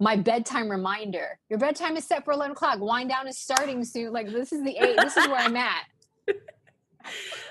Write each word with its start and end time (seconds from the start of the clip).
my 0.00 0.16
bedtime 0.16 0.68
reminder. 0.68 1.38
Your 1.48 1.58
bedtime 1.58 1.96
is 1.96 2.04
set 2.04 2.24
for 2.24 2.32
11 2.32 2.52
o'clock. 2.52 2.78
Wind 2.80 3.10
down 3.10 3.26
is 3.26 3.38
starting 3.38 3.84
soon. 3.84 4.12
Like, 4.12 4.30
this 4.30 4.52
is 4.52 4.62
the 4.62 4.76
eight. 4.76 4.96
This 4.96 5.16
is 5.16 5.26
where 5.26 5.36
I'm 5.36 5.56
at. 5.56 5.84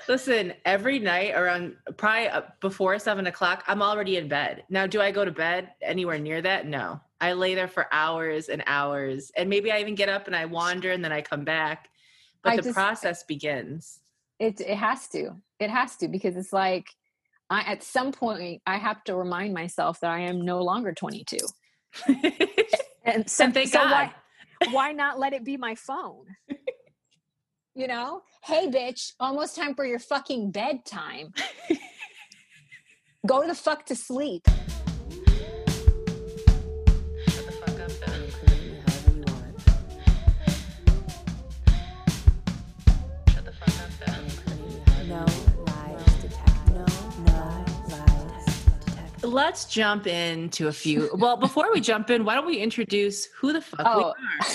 Listen, 0.08 0.54
every 0.64 0.98
night 0.98 1.34
around 1.34 1.76
probably 1.96 2.28
uh, 2.28 2.42
before 2.60 2.98
seven 2.98 3.26
o'clock, 3.26 3.64
I'm 3.66 3.82
already 3.82 4.16
in 4.16 4.28
bed. 4.28 4.64
Now, 4.70 4.86
do 4.86 5.00
I 5.00 5.10
go 5.10 5.24
to 5.24 5.30
bed 5.30 5.72
anywhere 5.82 6.18
near 6.18 6.40
that? 6.40 6.66
No. 6.66 7.00
I 7.20 7.32
lay 7.32 7.54
there 7.54 7.68
for 7.68 7.86
hours 7.92 8.48
and 8.48 8.62
hours. 8.66 9.30
And 9.36 9.50
maybe 9.50 9.72
I 9.72 9.80
even 9.80 9.94
get 9.94 10.08
up 10.08 10.26
and 10.26 10.36
I 10.36 10.44
wander 10.46 10.92
and 10.92 11.04
then 11.04 11.12
I 11.12 11.20
come 11.20 11.44
back. 11.44 11.88
But 12.42 12.52
I 12.52 12.56
the 12.56 12.62
just- 12.62 12.74
process 12.74 13.24
begins. 13.24 14.00
It, 14.38 14.60
it 14.60 14.76
has 14.76 15.08
to. 15.08 15.32
It 15.58 15.68
has 15.68 15.96
to 15.96 16.06
because 16.06 16.36
it's 16.36 16.52
like, 16.52 16.86
I, 17.50 17.62
at 17.62 17.82
some 17.82 18.12
point, 18.12 18.62
I 18.66 18.76
have 18.76 19.02
to 19.04 19.16
remind 19.16 19.52
myself 19.52 19.98
that 20.00 20.10
I 20.10 20.20
am 20.20 20.42
no 20.42 20.62
longer 20.62 20.92
22. 20.92 21.38
And 23.04 23.28
so, 23.30 23.44
And 23.44 23.54
thank 23.54 23.70
so 23.70 23.78
God. 23.78 23.90
why, 23.90 24.14
why 24.70 24.92
not 24.92 25.18
let 25.18 25.32
it 25.32 25.42
be 25.42 25.56
my 25.56 25.74
phone? 25.74 26.26
you 27.74 27.86
know, 27.86 28.22
hey, 28.44 28.68
bitch, 28.68 29.12
almost 29.18 29.56
time 29.56 29.74
for 29.74 29.86
your 29.86 29.98
fucking 29.98 30.50
bedtime. 30.50 31.32
Go 33.26 33.46
the 33.46 33.54
fuck 33.54 33.86
to 33.86 33.96
sleep. 33.96 34.46
Let's 49.48 49.64
jump 49.64 50.06
into 50.06 50.68
a 50.68 50.72
few. 50.72 51.08
Well, 51.14 51.38
before 51.38 51.72
we 51.72 51.80
jump 51.80 52.10
in, 52.10 52.26
why 52.26 52.34
don't 52.34 52.44
we 52.44 52.58
introduce 52.58 53.24
who 53.40 53.54
the 53.54 53.62
fuck 53.62 53.78
we 53.78 54.02
Oh. 54.04 54.08
are? 54.10 54.46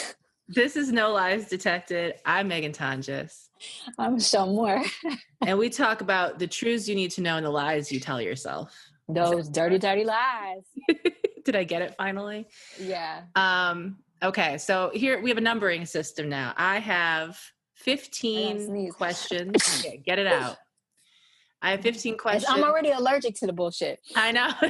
This 0.47 0.75
is 0.75 0.91
No 0.91 1.11
Lies 1.13 1.49
Detected. 1.49 2.13
I'm 2.27 2.48
Megan 2.48 2.73
Tonjes. 2.73 3.48
I'm 3.98 4.20
so 4.20 4.45
more. 4.45 4.84
And 5.48 5.57
we 5.57 5.71
talk 5.71 6.01
about 6.01 6.37
the 6.37 6.45
truths 6.45 6.87
you 6.87 6.93
need 6.93 7.09
to 7.13 7.21
know 7.21 7.37
and 7.37 7.45
the 7.45 7.49
lies 7.49 7.91
you 7.91 7.99
tell 7.99 8.21
yourself. 8.21 8.71
Those 9.09 9.49
dirty, 9.49 9.79
dirty 9.79 10.03
lies. 10.05 10.62
Did 11.43 11.55
I 11.55 11.63
get 11.63 11.81
it 11.81 11.96
finally? 11.98 12.48
Yeah. 12.79 13.23
Um, 13.35 13.98
okay, 14.21 14.59
so 14.59 14.91
here 14.93 15.20
we 15.20 15.31
have 15.31 15.40
a 15.40 15.41
numbering 15.41 15.87
system 15.87 16.29
now. 16.29 16.53
I 16.55 16.77
have 16.77 17.40
15 17.77 18.68
sneeze. 18.68 18.93
questions. 18.93 19.55
Okay, 19.84 19.98
get 20.05 20.20
it 20.20 20.27
out. 20.27 20.57
I 21.63 21.71
have 21.71 21.81
15 21.81 22.17
questions. 22.17 22.45
I'm 22.49 22.63
already 22.63 22.91
allergic 22.91 23.35
to 23.35 23.47
the 23.47 23.53
bullshit. 23.53 24.01
I 24.17 24.33
know. 24.33 24.49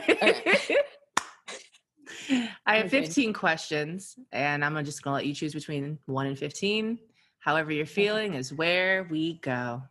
I 2.66 2.78
have 2.78 2.86
Okay. 2.86 3.02
15 3.02 3.34
questions, 3.34 4.16
and 4.32 4.64
I'm 4.64 4.74
just 4.86 5.02
going 5.02 5.14
to 5.14 5.16
let 5.16 5.26
you 5.26 5.34
choose 5.34 5.54
between 5.54 5.98
1 6.06 6.28
and 6.28 6.38
15. 6.38 7.00
However, 7.40 7.72
you're 7.72 7.88
feeling 7.88 8.36
is 8.36 8.54
where 8.54 9.08
we 9.10 9.40
go. 9.40 9.82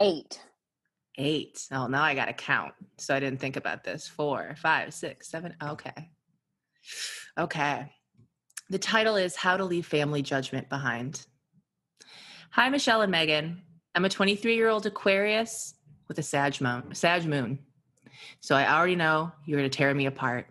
Eight. 0.00 0.40
Eight. 1.18 1.68
Oh, 1.70 1.86
now 1.86 2.02
I 2.02 2.14
got 2.14 2.24
to 2.24 2.32
count. 2.32 2.72
So 2.96 3.14
I 3.14 3.20
didn't 3.20 3.38
think 3.38 3.56
about 3.56 3.84
this. 3.84 4.08
Four, 4.08 4.54
five, 4.56 4.94
six, 4.94 5.28
seven. 5.28 5.54
Okay. 5.62 6.10
Okay. 7.38 7.92
The 8.70 8.78
title 8.78 9.16
is 9.16 9.36
How 9.36 9.58
to 9.58 9.64
Leave 9.64 9.86
Family 9.86 10.22
Judgment 10.22 10.70
Behind. 10.70 11.24
Hi, 12.52 12.70
Michelle 12.70 13.02
and 13.02 13.12
Megan. 13.12 13.60
I'm 13.94 14.06
a 14.06 14.08
23 14.08 14.56
year 14.56 14.70
old 14.70 14.86
Aquarius 14.86 15.74
with 16.12 16.18
a 16.18 16.22
Sag 16.22 16.60
moon, 16.60 16.94
Sag 16.94 17.24
moon. 17.24 17.58
So 18.40 18.54
I 18.54 18.70
already 18.70 18.96
know 18.96 19.32
you're 19.46 19.58
going 19.58 19.70
to 19.70 19.74
tear 19.74 19.94
me 19.94 20.04
apart. 20.04 20.46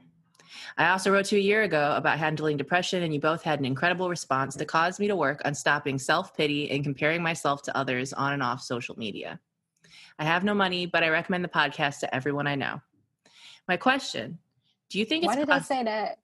I 0.75 0.89
also 0.89 1.11
wrote 1.11 1.25
to 1.25 1.35
you 1.35 1.41
a 1.41 1.45
year 1.45 1.61
ago 1.61 1.93
about 1.95 2.17
handling 2.17 2.57
depression, 2.57 3.03
and 3.03 3.13
you 3.13 3.19
both 3.19 3.43
had 3.43 3.59
an 3.59 3.65
incredible 3.65 4.09
response 4.09 4.55
that 4.55 4.67
caused 4.67 4.99
me 4.99 5.07
to 5.07 5.15
work 5.15 5.39
on 5.45 5.53
stopping 5.53 5.99
self 5.99 6.35
pity 6.35 6.71
and 6.71 6.83
comparing 6.83 7.21
myself 7.21 7.61
to 7.63 7.77
others 7.77 8.11
on 8.11 8.33
and 8.33 8.41
off 8.41 8.61
social 8.63 8.97
media. 8.97 9.39
I 10.17 10.23
have 10.23 10.43
no 10.43 10.55
money, 10.55 10.87
but 10.87 11.03
I 11.03 11.09
recommend 11.09 11.43
the 11.43 11.49
podcast 11.49 11.99
to 11.99 12.13
everyone 12.15 12.47
I 12.47 12.55
know. 12.55 12.81
My 13.67 13.77
question 13.77 14.39
Do 14.89 14.97
you 14.97 15.05
think 15.05 15.25
Why 15.25 15.35
did 15.35 15.47
they 15.47 15.59
say 15.59 15.83
that? 15.83 16.17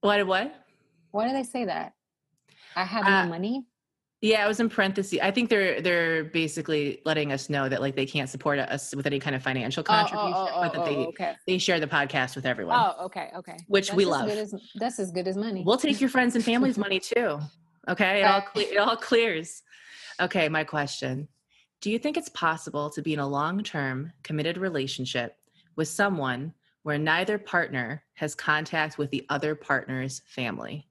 what? 0.00 0.26
What? 0.26 0.54
Why 1.10 1.26
did 1.26 1.36
they 1.36 1.44
say 1.44 1.66
that? 1.66 1.92
I 2.74 2.84
have 2.84 3.04
Uh, 3.04 3.24
no 3.24 3.28
money. 3.28 3.66
Yeah, 4.22 4.44
I 4.44 4.48
was 4.48 4.60
in 4.60 4.68
parentheses. 4.68 5.18
I 5.22 5.30
think 5.30 5.48
they're 5.48 5.80
they're 5.80 6.24
basically 6.24 7.00
letting 7.06 7.32
us 7.32 7.48
know 7.48 7.70
that 7.70 7.80
like 7.80 7.96
they 7.96 8.04
can't 8.04 8.28
support 8.28 8.58
us 8.58 8.94
with 8.94 9.06
any 9.06 9.18
kind 9.18 9.34
of 9.34 9.42
financial 9.42 9.82
Oh, 9.88 9.92
oh, 9.92 9.94
oh 9.94 9.98
contribution, 9.98 10.34
oh, 10.34 10.60
but 10.62 10.72
that 10.72 10.80
oh, 10.80 10.84
they 10.84 10.96
oh, 10.96 11.08
okay. 11.08 11.34
they 11.46 11.56
share 11.58 11.80
the 11.80 11.86
podcast 11.86 12.36
with 12.36 12.44
everyone. 12.44 12.78
Oh, 12.78 13.06
okay, 13.06 13.30
okay. 13.34 13.56
Which 13.66 13.92
we 13.94 14.04
as 14.04 14.10
love. 14.10 14.28
As, 14.28 14.54
that's 14.74 14.98
as 14.98 15.10
good 15.10 15.26
as 15.26 15.38
money. 15.38 15.62
We'll 15.64 15.78
take 15.78 16.02
your 16.02 16.10
friends 16.10 16.34
and 16.34 16.44
family's 16.44 16.76
money 16.86 17.00
too. 17.00 17.40
Okay, 17.88 18.20
it 18.20 18.24
all 18.24 18.42
it 18.56 18.76
all 18.76 18.96
clears. 18.96 19.62
Okay, 20.20 20.50
my 20.50 20.64
question: 20.64 21.26
Do 21.80 21.90
you 21.90 21.98
think 21.98 22.18
it's 22.18 22.28
possible 22.28 22.90
to 22.90 23.00
be 23.00 23.14
in 23.14 23.20
a 23.20 23.26
long-term 23.26 24.12
committed 24.22 24.58
relationship 24.58 25.36
with 25.76 25.88
someone 25.88 26.52
where 26.82 26.98
neither 26.98 27.38
partner 27.38 28.02
has 28.14 28.34
contact 28.34 28.98
with 28.98 29.10
the 29.10 29.24
other 29.30 29.54
partner's 29.54 30.20
family? 30.26 30.89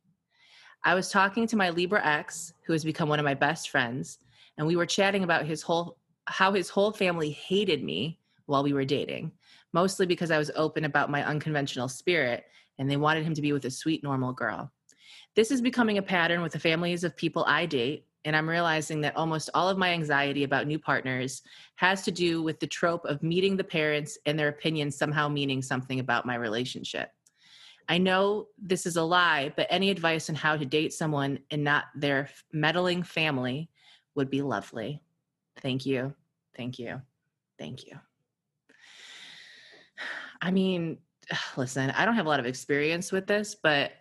I 0.84 0.96
was 0.96 1.12
talking 1.12 1.46
to 1.48 1.58
my 1.58 1.72
Libra 1.72 2.06
ex, 2.06 2.54
who 2.66 2.74
has 2.74 2.86
become 2.86 3.10
one 3.10 3.20
of 3.20 3.26
my 3.26 3.34
best 3.34 3.70
friends, 3.70 4.20
and 4.58 4.66
we 4.66 4.78
were 4.78 4.86
chatting 4.86 5.24
about 5.24 5.46
his 5.46 5.62
whole 5.62 5.98
how 6.26 6.54
his 6.54 6.70
whole 6.70 6.92
family 6.92 7.32
hated 7.32 7.84
me 7.84 8.20
while 8.46 8.64
we 8.64 8.72
were 8.72 8.86
dating, 8.86 9.32
mostly 9.74 10.06
because 10.06 10.30
I 10.30 10.38
was 10.38 10.52
open 10.56 10.86
about 10.86 11.10
my 11.10 11.26
unconventional 11.26 11.88
spirit 11.88 12.44
and 12.78 12.90
they 12.90 12.98
wanted 12.98 13.26
him 13.26 13.34
to 13.34 13.42
be 13.42 13.52
with 13.52 13.66
a 13.66 13.72
sweet 13.72 14.04
normal 14.04 14.32
girl. 14.32 14.72
This 15.36 15.50
is 15.50 15.60
becoming 15.60 15.98
a 15.98 16.04
pattern 16.04 16.42
with 16.42 16.54
the 16.54 16.60
families 16.60 17.04
of 17.04 17.18
people 17.18 17.44
I 17.48 17.66
date, 17.66 18.06
and 18.26 18.36
I'm 18.36 18.48
realizing 18.48 19.02
that 19.02 19.18
almost 19.18 19.50
all 19.54 19.70
of 19.70 19.78
my 19.78 19.90
anxiety 19.90 20.44
about 20.44 20.68
new 20.68 20.80
partners 20.80 21.42
has 21.76 22.04
to 22.04 22.12
do 22.12 22.44
with 22.44 22.60
the 22.60 22.68
trope 22.68 23.06
of 23.06 23.24
meeting 23.24 23.58
the 23.58 23.64
parents 23.64 24.18
and 24.26 24.38
their 24.38 24.50
opinions 24.50 24.96
somehow 24.96 25.28
meaning 25.28 25.62
something 25.62 26.00
about 26.00 26.26
my 26.26 26.36
relationship. 26.36 27.12
I 27.90 27.98
know 27.98 28.48
this 28.62 28.86
is 28.86 28.98
a 28.98 29.02
lie, 29.02 29.52
but 29.56 29.66
any 29.72 29.90
advice 29.90 30.30
on 30.30 30.36
how 30.36 30.56
to 30.56 30.64
date 30.64 30.94
someone 30.94 31.40
and 31.50 31.64
not 31.64 31.86
their 31.96 32.30
meddling 32.54 33.02
family 33.02 33.72
would 34.14 34.30
be 34.30 34.44
lovely. 34.44 35.02
Thank 35.58 35.88
you. 35.88 36.14
Thank 36.56 36.78
you. 36.78 37.02
Thank 37.58 37.88
you. 37.88 38.00
I 40.42 40.52
mean, 40.52 41.00
listen, 41.58 41.90
I 41.90 42.06
don't 42.06 42.16
have 42.16 42.28
a 42.28 42.30
lot 42.30 42.40
of 42.40 42.46
experience 42.46 43.12
with 43.12 43.26
this, 43.26 43.56
but 43.56 43.92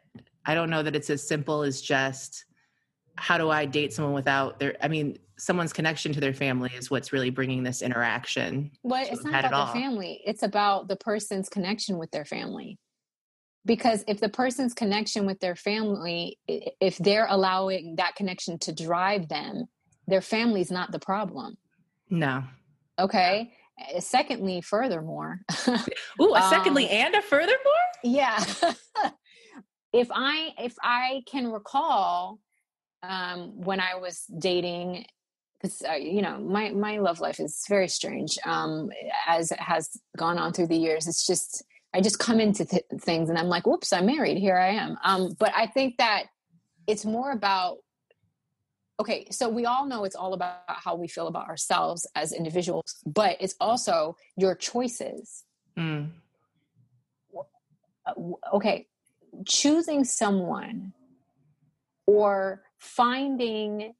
I 0.45 0.55
don't 0.55 0.69
know 0.69 0.83
that 0.83 0.95
it's 0.95 1.09
as 1.09 1.27
simple 1.27 1.63
as 1.63 1.81
just 1.81 2.45
how 3.17 3.39
do 3.39 3.49
I 3.49 3.65
date 3.65 3.95
someone 3.95 4.13
without 4.13 4.61
their, 4.61 4.77
I 4.83 4.89
mean, 4.89 5.19
someone's 5.39 5.73
connection 5.73 6.13
to 6.13 6.21
their 6.21 6.35
family 6.35 6.71
is 6.77 6.91
what's 6.91 7.13
really 7.13 7.31
bringing 7.31 7.63
this 7.63 7.81
interaction. 7.81 8.71
Well, 8.83 9.07
it's 9.11 9.25
not 9.25 9.45
about 9.47 9.73
the 9.73 9.81
family. 9.81 10.21
It's 10.27 10.43
about 10.43 10.89
the 10.89 10.97
person's 10.97 11.49
connection 11.49 11.97
with 11.97 12.11
their 12.11 12.25
family. 12.25 12.79
Because 13.69 14.03
if 14.09 14.19
the 14.19 14.31
person's 14.31 14.73
connection 14.73 15.27
with 15.27 15.39
their 15.41 15.55
family, 15.55 16.39
if 16.49 16.97
they're 16.97 17.27
allowing 17.29 17.97
that 17.97 18.17
connection 18.17 18.59
to 18.61 18.73
drive 18.73 19.29
them, 19.29 19.67
their 20.07 20.23
family's 20.23 20.71
not 20.71 20.91
the 20.91 20.99
problem. 20.99 21.59
No. 22.09 22.45
Okay. 22.99 23.53
Uh, 23.95 24.01
Secondly, 24.01 24.63
furthermore, 24.63 25.41
Ooh, 26.21 26.35
a 26.35 26.43
secondly 26.49 26.87
Um, 26.87 26.93
and 26.93 27.15
a 27.17 27.23
furthermore? 27.23 27.87
yeah. 28.03 28.43
if 29.93 30.09
I 30.13 30.55
if 30.59 30.75
I 30.83 31.23
can 31.31 31.47
recall 31.53 32.41
um 33.03 33.61
when 33.69 33.81
I 33.81 33.97
was 33.97 34.25
dating 34.39 35.05
because 35.61 35.83
uh, 35.89 35.93
you 35.93 36.23
know 36.23 36.39
my 36.39 36.71
my 36.71 36.99
love 36.99 37.21
life 37.21 37.39
is 37.39 37.65
very 37.69 37.89
strange 37.89 38.39
um 38.45 38.91
as 39.27 39.53
it 39.53 39.61
has 39.61 39.91
gone 40.17 40.39
on 40.39 40.53
through 40.53 40.67
the 40.67 40.77
years 40.77 41.07
it's 41.07 41.27
just 41.27 41.65
i 41.99 42.01
just 42.01 42.19
come 42.21 42.39
into 42.39 42.65
th- 42.65 42.85
things 43.01 43.29
and 43.29 43.37
i'm 43.37 43.49
like 43.49 43.67
whoops 43.67 43.93
i'm 43.93 44.07
married. 44.07 44.39
Here 44.39 44.57
i 44.57 44.69
am. 44.69 44.97
Um 45.03 45.35
but 45.39 45.53
i 45.55 45.67
think 45.67 45.97
that 45.99 46.27
it's 46.87 47.05
more 47.05 47.33
about 47.33 47.79
okay 49.01 49.27
so 49.31 49.49
we 49.49 49.67
all 49.67 49.85
know 49.85 50.05
it's 50.05 50.15
all 50.17 50.33
about 50.33 50.61
how 50.69 50.95
we 50.95 51.09
feel 51.09 51.27
about 51.27 51.49
ourselves 51.49 52.07
as 52.15 52.33
individuals 52.33 52.97
but 53.05 53.37
it's 53.41 53.57
also 53.61 54.17
your 54.37 54.55
choices. 54.55 55.45
Mm. 55.77 56.11
uh, 58.07 58.13
okay 58.55 58.87
choosing 59.45 60.05
someone 60.05 60.93
or 62.07 62.63
finding 62.79 63.95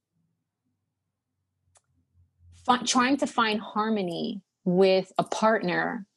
fi- 2.65 2.83
trying 2.83 3.17
to 3.19 3.27
find 3.27 3.61
harmony 3.61 4.43
with 4.65 5.13
a 5.19 5.25
partner 5.25 6.08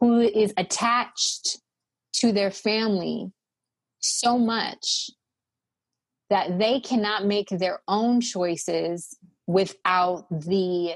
who 0.00 0.20
is 0.20 0.52
attached 0.56 1.58
to 2.14 2.32
their 2.32 2.50
family 2.50 3.30
so 4.00 4.38
much 4.38 5.10
that 6.30 6.58
they 6.58 6.80
cannot 6.80 7.24
make 7.24 7.48
their 7.48 7.80
own 7.88 8.20
choices 8.20 9.16
without 9.46 10.26
the 10.30 10.94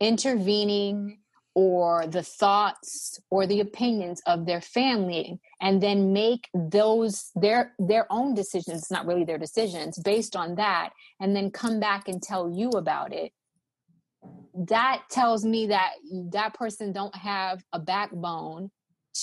intervening 0.00 1.18
or 1.54 2.06
the 2.06 2.22
thoughts 2.22 3.18
or 3.30 3.44
the 3.44 3.58
opinions 3.58 4.22
of 4.26 4.46
their 4.46 4.60
family 4.60 5.40
and 5.60 5.82
then 5.82 6.12
make 6.12 6.48
those 6.54 7.32
their 7.34 7.72
their 7.80 8.06
own 8.12 8.32
decisions 8.32 8.82
it's 8.82 8.90
not 8.92 9.06
really 9.06 9.24
their 9.24 9.38
decisions 9.38 9.98
based 10.04 10.36
on 10.36 10.54
that 10.54 10.90
and 11.20 11.34
then 11.34 11.50
come 11.50 11.80
back 11.80 12.06
and 12.06 12.22
tell 12.22 12.48
you 12.48 12.68
about 12.70 13.12
it 13.12 13.32
that 14.66 15.02
tells 15.10 15.44
me 15.44 15.66
that 15.66 15.92
that 16.32 16.54
person 16.54 16.92
don't 16.92 17.14
have 17.14 17.62
a 17.72 17.78
backbone 17.78 18.70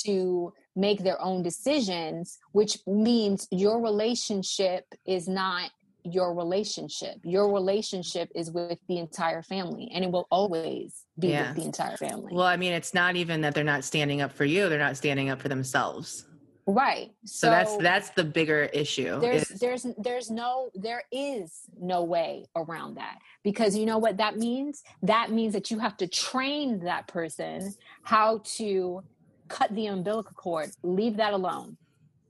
to 0.04 0.54
make 0.76 1.04
their 1.04 1.22
own 1.22 1.42
decisions 1.42 2.38
which 2.52 2.78
means 2.86 3.48
your 3.52 3.82
relationship 3.82 4.84
is 5.06 5.28
not 5.28 5.72
your 6.06 6.34
relationship. 6.36 7.16
Your 7.24 7.52
relationship 7.52 8.30
is 8.36 8.52
with 8.52 8.78
the 8.88 9.00
entire 9.00 9.42
family 9.42 9.90
and 9.94 10.04
it 10.04 10.12
will 10.12 10.28
always 10.30 11.04
be 11.18 11.30
yeah. 11.30 11.48
with 11.48 11.58
the 11.58 11.64
entire 11.64 11.98
family. 11.98 12.32
Well, 12.34 12.46
I 12.46 12.58
mean, 12.58 12.74
it's 12.74 12.94
not 12.94 13.16
even 13.16 13.42
that 13.42 13.56
they're 13.56 13.64
not 13.64 13.84
standing 13.84 14.22
up 14.22 14.32
for 14.32 14.46
you, 14.46 14.70
they're 14.70 14.80
not 14.80 14.98
standing 14.98 15.30
up 15.30 15.42
for 15.42 15.50
themselves. 15.50 16.26
Right. 16.68 17.12
So, 17.26 17.48
so 17.48 17.50
that's 17.52 17.78
that's 17.78 18.10
the 18.12 18.24
bigger 18.24 18.64
issue. 18.74 19.20
There's 19.20 19.52
is, 19.52 19.60
there's 19.60 19.86
there's 20.00 20.32
no 20.32 20.72
there 20.74 21.04
is 21.12 21.52
no 21.80 22.04
way 22.04 22.46
around 22.56 22.96
that. 22.96 23.20
Because 23.44 23.78
you 23.78 23.86
know 23.86 24.00
what 24.00 24.18
that 24.18 24.38
means? 24.38 24.84
That 25.04 25.32
means 25.32 25.54
that 25.54 25.70
you 25.70 25.78
have 25.80 25.96
to 25.98 26.08
train 26.08 26.80
that 26.86 27.08
person 27.08 27.74
how 28.02 28.42
to 28.58 29.04
cut 29.48 29.74
the 29.76 29.88
umbilical 29.88 30.34
cord. 30.36 30.72
Leave 30.82 31.18
that 31.18 31.34
alone. 31.34 31.78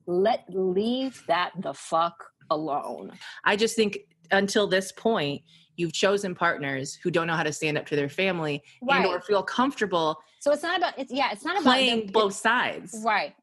Let 0.05 0.43
leave 0.49 1.23
that 1.27 1.51
the 1.59 1.73
fuck 1.73 2.25
alone. 2.49 3.13
I 3.45 3.55
just 3.55 3.77
think 3.77 3.99
until 4.31 4.67
this 4.67 4.91
point, 4.91 5.43
you've 5.77 5.93
chosen 5.93 6.35
partners 6.35 6.95
who 6.95 7.09
don't 7.09 7.27
know 7.27 7.35
how 7.35 7.43
to 7.43 7.53
stand 7.53 7.77
up 7.77 7.85
to 7.87 7.95
their 7.95 8.09
family 8.09 8.61
right. 8.81 8.97
and 8.97 9.05
or 9.05 9.21
feel 9.21 9.43
comfortable. 9.43 10.17
So 10.39 10.51
it's 10.51 10.63
not 10.63 10.77
about 10.77 10.99
it's 10.99 11.11
yeah, 11.11 11.31
it's 11.31 11.45
not 11.45 11.55
about 11.55 11.63
playing 11.63 11.99
them, 12.07 12.11
both 12.11 12.33
sides. 12.33 13.01
Right. 13.03 13.33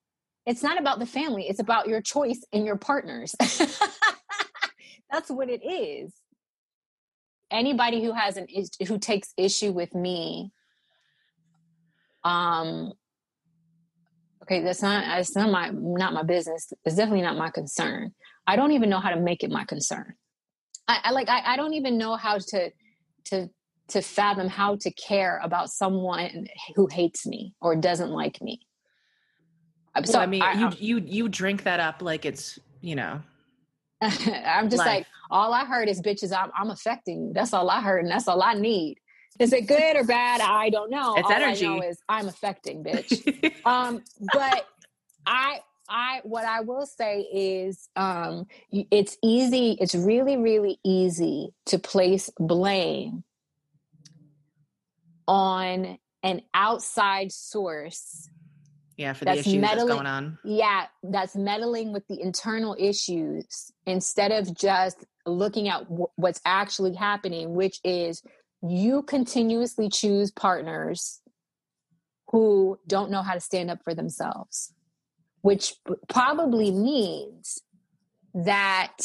It's 0.47 0.63
not 0.63 0.79
about 0.79 0.99
the 0.99 1.07
family. 1.07 1.47
It's 1.49 1.61
about 1.61 1.89
your 1.89 2.01
choice 2.01 2.45
and 2.53 2.65
your 2.65 2.77
partners. 2.77 3.35
That's 5.11 5.31
what 5.31 5.49
it 5.49 5.65
is. 5.65 6.13
Anybody 7.51 8.03
who 8.03 8.13
has 8.13 8.37
an 8.37 8.47
who 8.87 8.99
takes 8.99 9.35
issue 9.37 9.73
with 9.73 9.95
me 9.95 10.53
um 12.25 12.93
okay 14.41 14.63
that's 14.63 14.81
not 14.81 15.19
it's 15.19 15.35
not 15.35 15.51
my 15.51 15.71
not 15.73 16.15
my 16.15 16.23
business 16.23 16.73
it's 16.85 16.95
definitely 16.95 17.21
not 17.21 17.37
my 17.37 17.51
concern 17.51 18.15
I 18.47 18.57
don't 18.57 18.73
even 18.73 18.91
know 18.91 19.01
how 19.01 19.11
to 19.11 19.21
make 19.21 19.43
it 19.43 19.51
my 19.51 19.65
concern. 19.65 20.15
I, 20.89 20.99
I 21.05 21.11
like 21.13 21.29
I, 21.29 21.53
I 21.53 21.57
don't 21.57 21.75
even 21.75 21.99
know 21.99 22.17
how 22.17 22.39
to 22.39 22.71
to 23.27 23.49
to 23.89 24.03
fathom 24.03 24.49
how 24.49 24.77
to 24.77 24.91
care 24.93 25.41
about 25.43 25.71
someone 25.71 26.47
who 26.75 26.87
hates 26.87 27.27
me 27.27 27.55
or 27.61 27.77
doesn't 27.77 28.11
like 28.11 28.41
me. 28.41 28.61
So 30.05 30.15
well, 30.15 30.23
I 30.23 30.27
mean, 30.27 30.43
I, 30.43 30.53
you 30.55 30.71
you 30.79 31.05
you 31.07 31.29
drink 31.29 31.65
that 31.65 31.81
up 31.81 32.03
like 32.03 32.25
it's 32.25 32.59
you 32.81 32.97
know. 32.97 33.23
I'm 34.01 34.69
just 34.69 34.79
life. 34.79 34.87
like 34.87 35.07
all 35.31 35.53
I 35.53 35.65
heard 35.65 35.89
is 35.89 36.01
bitches. 36.01 36.37
I'm 36.37 36.51
I'm 36.57 36.71
affecting 36.71 37.27
you. 37.27 37.33
That's 37.35 37.53
all 37.53 37.69
I 37.71 37.81
heard, 37.81 38.03
and 38.03 38.11
that's 38.11 38.27
all 38.27 38.43
I 38.43 38.55
need. 38.55 38.99
Is 39.39 39.53
it 39.53 39.67
good 39.67 39.97
or 39.97 40.05
bad? 40.05 40.41
I 40.41 40.71
don't 40.71 40.91
know. 40.91 41.15
It's 41.17 41.27
all 41.27 41.33
energy. 41.33 41.67
I 41.67 41.77
know 41.77 41.83
is 41.83 41.99
I'm 42.09 42.29
affecting, 42.29 42.85
bitch. 42.85 43.55
um, 43.67 44.03
but 44.33 44.67
I 45.27 45.61
I 45.89 46.21
what 46.25 46.45
I 46.45 46.61
will 46.61 46.87
say 46.87 47.21
is 47.33 47.89
um, 47.97 48.47
it's 48.71 49.17
easy. 49.23 49.77
It's 49.81 49.95
really 49.95 50.37
really 50.37 50.79
easy 50.85 51.53
to 51.67 51.79
place 51.79 52.31
blame 52.39 53.25
on 55.29 55.99
an 56.23 56.43
outside 56.55 57.33
source. 57.33 58.29
Yeah, 58.97 59.13
for 59.15 59.25
the 59.25 59.33
issues 59.33 59.55
meddling, 59.55 59.61
that's 59.61 59.85
going 59.85 60.07
on. 60.07 60.39
Yeah, 60.45 60.87
that's 61.03 61.35
meddling 61.35 61.93
with 61.93 62.07
the 62.09 62.21
internal 62.21 62.77
issues 62.79 63.73
instead 63.87 64.33
of 64.33 64.55
just 64.55 65.05
looking 65.27 65.69
at 65.69 65.85
w- 65.85 66.09
what's 66.17 66.41
actually 66.45 66.95
happening, 66.95 67.55
which 67.55 67.81
is 67.85 68.23
you 68.63 69.03
continuously 69.03 69.89
choose 69.89 70.31
partners 70.31 71.21
who 72.29 72.79
don't 72.87 73.11
know 73.11 73.23
how 73.23 73.35
to 73.35 73.41
stand 73.41 73.71
up 73.71 73.79
for 73.83 73.95
themselves 73.95 74.73
which 75.43 75.75
probably 76.09 76.71
means 76.71 77.61
that 78.33 78.97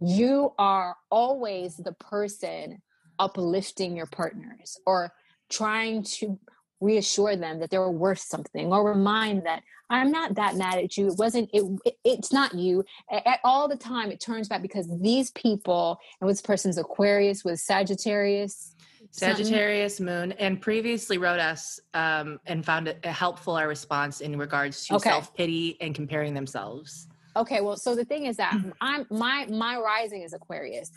you 0.00 0.52
are 0.58 0.96
always 1.10 1.76
the 1.76 1.92
person 1.92 2.82
uplifting 3.18 3.94
your 3.94 4.06
partners 4.06 4.78
or 4.86 5.12
trying 5.50 6.02
to 6.02 6.38
reassure 6.80 7.36
them 7.36 7.60
that 7.60 7.70
they're 7.70 7.88
worth 7.90 8.20
something 8.20 8.72
or 8.72 8.88
remind 8.88 9.44
that 9.44 9.62
i'm 9.90 10.10
not 10.10 10.34
that 10.34 10.56
mad 10.56 10.78
at 10.78 10.96
you. 10.96 11.08
It 11.08 11.18
wasn't 11.18 11.50
it, 11.52 11.64
it 11.84 11.94
it's 12.04 12.32
not 12.32 12.54
you. 12.54 12.84
At, 13.10 13.40
all 13.44 13.68
the 13.68 13.76
time 13.76 14.10
it 14.10 14.20
turns 14.20 14.48
back 14.48 14.62
because 14.62 14.88
these 15.00 15.30
people 15.32 15.98
and 16.20 16.30
this 16.30 16.40
person's 16.40 16.78
aquarius 16.78 17.44
with 17.44 17.60
sagittarius? 17.60 18.74
Sagittarius 19.12 19.98
moon, 19.98 20.32
and 20.32 20.60
previously 20.60 21.18
wrote 21.18 21.40
us 21.40 21.80
um, 21.94 22.38
and 22.46 22.64
found 22.64 22.86
it 22.86 23.04
helpful 23.04 23.56
our 23.56 23.66
response 23.66 24.20
in 24.20 24.38
regards 24.38 24.86
to 24.86 24.96
okay. 24.96 25.10
self 25.10 25.34
pity 25.34 25.76
and 25.80 25.94
comparing 25.94 26.34
themselves. 26.34 27.08
Okay, 27.36 27.60
well, 27.60 27.76
so 27.76 27.94
the 27.94 28.04
thing 28.04 28.26
is 28.26 28.36
that 28.36 28.54
I'm 28.80 29.06
my 29.10 29.46
my 29.46 29.78
rising 29.78 30.22
is 30.22 30.32
Aquarius, 30.32 30.90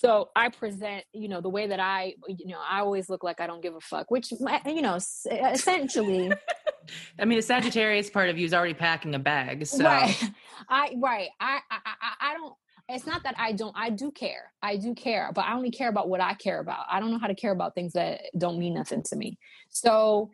so 0.00 0.30
I 0.36 0.50
present, 0.50 1.04
you 1.12 1.28
know, 1.28 1.40
the 1.40 1.48
way 1.48 1.66
that 1.68 1.80
I, 1.80 2.14
you 2.28 2.48
know, 2.48 2.58
I 2.58 2.80
always 2.80 3.08
look 3.08 3.24
like 3.24 3.40
I 3.40 3.46
don't 3.46 3.62
give 3.62 3.74
a 3.74 3.80
fuck, 3.80 4.10
which, 4.10 4.32
you 4.66 4.82
know, 4.82 4.96
essentially. 4.96 6.32
I 7.18 7.24
mean, 7.24 7.38
the 7.38 7.42
Sagittarius 7.42 8.10
part 8.10 8.28
of 8.28 8.38
you 8.38 8.44
is 8.44 8.54
already 8.54 8.74
packing 8.74 9.14
a 9.14 9.18
bag. 9.18 9.66
So. 9.66 9.84
Right. 9.84 10.30
I, 10.68 10.94
right. 10.98 11.28
I, 11.40 11.60
I, 11.70 11.78
I 12.20 12.34
don't, 12.34 12.54
it's 12.88 13.06
not 13.06 13.22
that 13.24 13.34
I 13.38 13.52
don't, 13.52 13.74
I 13.76 13.90
do 13.90 14.10
care. 14.10 14.52
I 14.62 14.76
do 14.76 14.94
care, 14.94 15.32
but 15.34 15.44
I 15.44 15.54
only 15.54 15.70
care 15.70 15.88
about 15.88 16.08
what 16.08 16.20
I 16.20 16.34
care 16.34 16.60
about. 16.60 16.86
I 16.90 17.00
don't 17.00 17.10
know 17.10 17.18
how 17.18 17.26
to 17.26 17.34
care 17.34 17.52
about 17.52 17.74
things 17.74 17.94
that 17.94 18.20
don't 18.36 18.58
mean 18.58 18.74
nothing 18.74 19.02
to 19.04 19.16
me. 19.16 19.38
So 19.70 20.30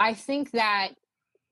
I 0.00 0.14
think 0.14 0.50
that 0.52 0.92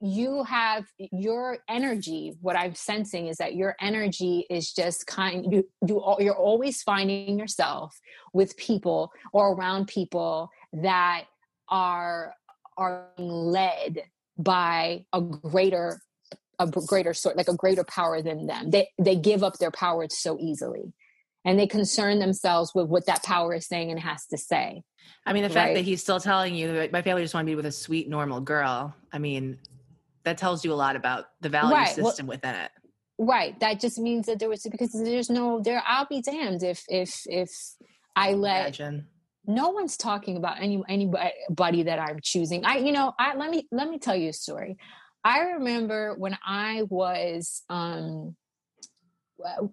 you 0.02 0.42
have 0.42 0.84
your 0.98 1.58
energy 1.68 2.34
what 2.40 2.56
i'm 2.56 2.74
sensing 2.74 3.28
is 3.28 3.36
that 3.36 3.54
your 3.54 3.76
energy 3.80 4.44
is 4.50 4.72
just 4.72 5.06
kind 5.06 5.46
you, 5.52 5.68
you 5.86 6.02
you're 6.18 6.36
always 6.36 6.82
finding 6.82 7.38
yourself 7.38 7.96
with 8.32 8.56
people 8.56 9.12
or 9.32 9.52
around 9.52 9.86
people 9.86 10.50
that 10.72 11.24
are 11.68 12.34
are 12.76 13.06
led 13.16 14.02
by 14.36 15.04
a 15.12 15.20
greater 15.20 16.00
a 16.58 16.66
greater 16.66 17.14
sort 17.14 17.36
like 17.36 17.48
a 17.48 17.56
greater 17.56 17.84
power 17.84 18.20
than 18.20 18.46
them 18.46 18.70
they 18.70 18.88
they 18.98 19.14
give 19.14 19.44
up 19.44 19.58
their 19.58 19.70
power 19.70 20.06
so 20.10 20.36
easily 20.40 20.92
and 21.44 21.58
they 21.58 21.66
concern 21.66 22.18
themselves 22.18 22.72
with 22.74 22.88
what 22.88 23.06
that 23.06 23.22
power 23.22 23.54
is 23.54 23.66
saying 23.66 23.92
and 23.92 24.00
has 24.00 24.26
to 24.26 24.36
say 24.36 24.82
i 25.26 25.32
mean 25.32 25.44
the 25.44 25.48
fact 25.48 25.68
right? 25.68 25.74
that 25.74 25.84
he's 25.84 26.02
still 26.02 26.18
telling 26.18 26.56
you 26.56 26.72
that 26.72 26.90
my 26.90 27.02
family 27.02 27.22
just 27.22 27.34
want 27.34 27.44
to 27.46 27.50
be 27.50 27.54
with 27.54 27.66
a 27.66 27.72
sweet 27.72 28.08
normal 28.08 28.40
girl 28.40 28.92
i 29.12 29.18
mean 29.18 29.56
that 30.24 30.38
tells 30.38 30.64
you 30.64 30.72
a 30.72 30.74
lot 30.74 30.96
about 30.96 31.26
the 31.40 31.48
value 31.48 31.74
right. 31.74 31.88
system 31.88 32.26
well, 32.26 32.36
within 32.36 32.54
it 32.54 32.70
right 33.18 33.58
that 33.60 33.80
just 33.80 33.98
means 33.98 34.26
that 34.26 34.38
there 34.38 34.48
was 34.48 34.66
because 34.70 34.92
there's 34.92 35.30
no 35.30 35.60
there 35.60 35.82
i'll 35.86 36.06
be 36.06 36.20
damned 36.20 36.62
if 36.62 36.82
if 36.88 37.22
if 37.26 37.50
i 38.16 38.32
let 38.32 38.62
Imagine. 38.62 39.06
no 39.46 39.70
one's 39.70 39.96
talking 39.96 40.36
about 40.36 40.60
any 40.60 40.82
anybody 40.88 41.82
that 41.84 41.98
i'm 41.98 42.18
choosing 42.22 42.64
i 42.64 42.78
you 42.78 42.92
know 42.92 43.12
i 43.18 43.34
let 43.36 43.50
me 43.50 43.66
let 43.70 43.88
me 43.88 43.98
tell 43.98 44.16
you 44.16 44.30
a 44.30 44.32
story 44.32 44.76
I 45.24 45.40
remember 45.52 46.14
when 46.16 46.36
I 46.44 46.82
was 46.88 47.62
um 47.68 48.36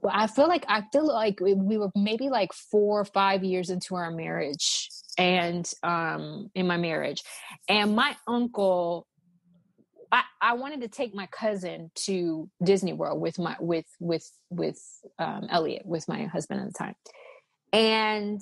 I 0.10 0.28
feel 0.28 0.48
like 0.48 0.66
I 0.68 0.84
feel 0.92 1.08
like 1.08 1.40
we 1.40 1.78
were 1.78 1.92
maybe 1.96 2.30
like 2.30 2.52
4 2.54 3.02
or 3.02 3.06
5 3.06 3.44
years 3.44 3.70
into 3.70 3.96
our 3.96 4.12
marriage 4.12 4.90
and 5.18 5.70
um 5.84 6.50
in 6.56 6.66
my 6.66 6.78
marriage 6.78 7.24
and 7.68 7.96
my 7.96 8.16
uncle 8.28 9.06
I, 10.12 10.24
I 10.42 10.54
wanted 10.54 10.82
to 10.82 10.88
take 10.88 11.14
my 11.14 11.28
cousin 11.28 11.92
to 12.06 12.50
Disney 12.64 12.94
World 12.94 13.22
with 13.22 13.38
my 13.38 13.56
with 13.60 13.86
with 14.00 14.30
with 14.50 14.80
um, 15.20 15.48
Elliot 15.50 15.84
with 15.86 16.08
my 16.08 16.26
husband 16.26 16.62
at 16.62 16.68
the 16.68 16.74
time, 16.74 16.96
and 17.74 18.42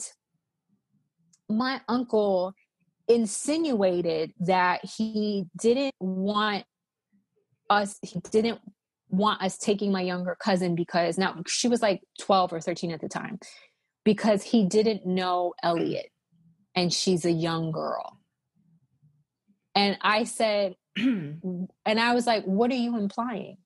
my 1.50 1.82
uncle 1.88 2.54
insinuated 3.08 4.34
that 4.40 4.84
he 4.84 5.46
didn't 5.58 5.96
want 6.00 6.66
us 7.70 7.98
he 8.02 8.20
didn't 8.32 8.60
want 9.10 9.42
us 9.42 9.58
taking 9.58 9.92
my 9.92 10.02
younger 10.02 10.38
cousin 10.40 10.76
because 10.76 11.18
now 11.18 11.42
she 11.48 11.68
was 11.70 11.82
like 11.82 12.02
12 12.20 12.54
or 12.54 12.60
13 12.60 12.92
at 12.92 13.00
the 13.00 13.08
time 13.08 13.40
because 14.04 14.44
he 14.44 14.66
didn't 14.66 15.06
know 15.06 15.54
Elliot 15.64 16.08
and 16.76 16.94
she's 16.94 17.26
a 17.26 17.32
young 17.32 17.72
girl. 17.72 18.20
And 19.76 19.98
I 20.02 20.24
said, 20.26 20.76
and 21.86 22.00
I 22.00 22.14
was 22.14 22.26
like, 22.26 22.44
what 22.46 22.72
are 22.72 22.76
you 22.76 22.98
implying? 22.98 23.58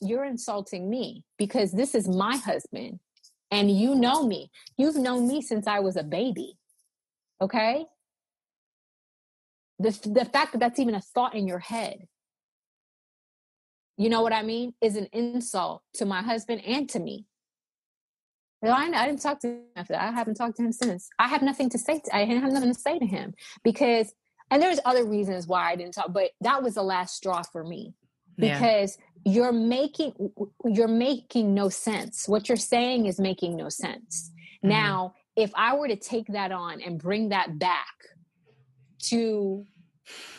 You're 0.00 0.24
insulting 0.24 0.88
me 0.90 1.24
because 1.38 1.72
this 1.72 1.94
is 1.94 2.08
my 2.08 2.36
husband 2.36 3.00
and 3.50 3.70
you 3.70 3.94
know 3.94 4.26
me. 4.26 4.50
You've 4.76 4.96
known 4.96 5.28
me 5.28 5.42
since 5.42 5.66
I 5.66 5.80
was 5.80 5.96
a 5.96 6.02
baby. 6.02 6.58
Okay? 7.40 7.86
the 9.78 9.90
the 10.06 10.24
fact 10.24 10.52
that 10.52 10.58
that's 10.58 10.78
even 10.78 10.94
a 10.94 11.00
thought 11.00 11.34
in 11.34 11.46
your 11.46 11.58
head 11.58 12.06
you 13.96 14.08
know 14.08 14.22
what 14.22 14.32
i 14.32 14.42
mean 14.42 14.72
is 14.80 14.96
an 14.96 15.08
insult 15.12 15.82
to 15.94 16.04
my 16.04 16.22
husband 16.22 16.62
and 16.66 16.88
to 16.88 16.98
me 16.98 17.24
I, 18.64 18.90
I 18.94 19.06
didn't 19.06 19.20
talk 19.20 19.38
to 19.40 19.48
him 19.48 19.60
after 19.76 19.92
that. 19.92 20.02
I 20.02 20.10
haven't 20.10 20.34
talked 20.34 20.56
to 20.56 20.64
him 20.64 20.72
since. 20.72 21.08
I 21.20 21.28
have 21.28 21.42
nothing 21.42 21.70
to 21.70 21.78
say. 21.78 22.00
To, 22.00 22.16
I 22.16 22.24
have 22.24 22.52
nothing 22.52 22.72
to 22.72 22.80
say 22.80 22.98
to 22.98 23.06
him 23.06 23.34
because, 23.62 24.12
and 24.50 24.62
there's 24.62 24.80
other 24.84 25.04
reasons 25.04 25.46
why 25.46 25.70
I 25.70 25.76
didn't 25.76 25.94
talk, 25.94 26.12
but 26.12 26.30
that 26.40 26.62
was 26.62 26.74
the 26.74 26.82
last 26.82 27.16
straw 27.16 27.42
for 27.42 27.64
me 27.64 27.94
because 28.38 28.98
yeah. 29.24 29.32
you're 29.32 29.52
making 29.52 30.14
you're 30.64 30.88
making 30.88 31.54
no 31.54 31.68
sense. 31.68 32.28
What 32.28 32.48
you're 32.48 32.56
saying 32.56 33.06
is 33.06 33.18
making 33.18 33.56
no 33.56 33.68
sense. 33.68 34.30
Mm-hmm. 34.58 34.68
Now, 34.68 35.14
if 35.36 35.50
I 35.54 35.76
were 35.76 35.88
to 35.88 35.96
take 35.96 36.28
that 36.28 36.52
on 36.52 36.80
and 36.80 36.98
bring 36.98 37.30
that 37.30 37.58
back 37.58 37.94
to 39.04 39.64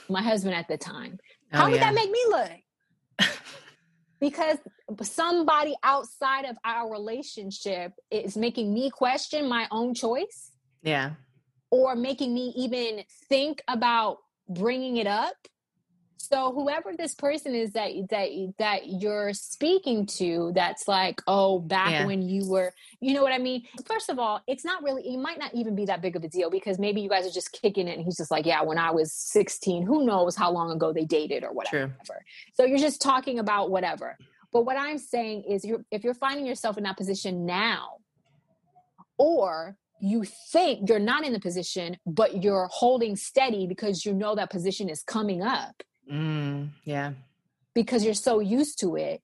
my 0.09 0.21
husband 0.21 0.55
at 0.55 0.67
the 0.67 0.77
time, 0.77 1.19
oh, 1.53 1.57
how 1.57 1.69
would 1.69 1.75
yeah. 1.75 1.91
that 1.91 1.93
make 1.93 2.11
me 2.11 2.19
look? 2.29 3.29
because 4.19 4.57
somebody 5.01 5.75
outside 5.83 6.45
of 6.45 6.57
our 6.63 6.89
relationship 6.91 7.91
is 8.09 8.37
making 8.37 8.73
me 8.73 8.89
question 8.89 9.49
my 9.49 9.67
own 9.69 9.93
choice. 9.93 10.51
Yeah. 10.81 11.11
Or 11.69 11.95
making 11.95 12.33
me 12.33 12.53
even 12.55 13.03
think 13.29 13.61
about 13.67 14.19
bringing 14.47 14.97
it 14.97 15.07
up 15.07 15.35
so 16.27 16.51
whoever 16.53 16.93
this 16.97 17.13
person 17.13 17.55
is 17.55 17.71
that 17.71 17.91
that 18.09 18.29
that 18.57 18.81
you're 18.87 19.33
speaking 19.33 20.05
to 20.05 20.51
that's 20.53 20.87
like 20.87 21.21
oh 21.27 21.59
back 21.59 21.91
yeah. 21.91 22.05
when 22.05 22.21
you 22.21 22.47
were 22.49 22.73
you 22.99 23.13
know 23.13 23.23
what 23.23 23.31
i 23.31 23.37
mean 23.37 23.63
first 23.85 24.09
of 24.09 24.19
all 24.19 24.41
it's 24.47 24.65
not 24.65 24.83
really 24.83 25.03
it 25.03 25.17
might 25.17 25.39
not 25.39 25.53
even 25.53 25.75
be 25.75 25.85
that 25.85 26.01
big 26.01 26.15
of 26.15 26.23
a 26.23 26.27
deal 26.27 26.49
because 26.49 26.79
maybe 26.79 27.01
you 27.01 27.09
guys 27.09 27.25
are 27.25 27.31
just 27.31 27.51
kicking 27.51 27.87
it 27.87 27.97
and 27.97 28.03
he's 28.03 28.17
just 28.17 28.31
like 28.31 28.45
yeah 28.45 28.61
when 28.61 28.77
i 28.77 28.91
was 28.91 29.13
16 29.13 29.85
who 29.85 30.05
knows 30.05 30.35
how 30.35 30.51
long 30.51 30.71
ago 30.71 30.91
they 30.91 31.05
dated 31.05 31.43
or 31.43 31.53
whatever 31.53 31.93
True. 32.05 32.15
so 32.53 32.65
you're 32.65 32.77
just 32.77 33.01
talking 33.01 33.39
about 33.39 33.69
whatever 33.69 34.17
but 34.51 34.65
what 34.65 34.77
i'm 34.77 34.97
saying 34.97 35.43
is 35.43 35.63
you're 35.63 35.83
if 35.91 36.03
you're 36.03 36.13
finding 36.13 36.45
yourself 36.45 36.77
in 36.77 36.83
that 36.83 36.97
position 36.97 37.45
now 37.45 37.97
or 39.17 39.77
you 39.99 40.23
think 40.51 40.89
you're 40.89 40.99
not 40.99 41.25
in 41.25 41.33
the 41.33 41.39
position, 41.39 41.97
but 42.05 42.43
you're 42.43 42.67
holding 42.71 43.15
steady 43.15 43.67
because 43.67 44.05
you 44.05 44.13
know 44.13 44.35
that 44.35 44.49
position 44.49 44.89
is 44.89 45.03
coming 45.03 45.41
up. 45.41 45.83
Mm, 46.11 46.69
yeah. 46.83 47.13
Because 47.73 48.03
you're 48.03 48.13
so 48.13 48.39
used 48.39 48.79
to 48.79 48.95
it, 48.95 49.21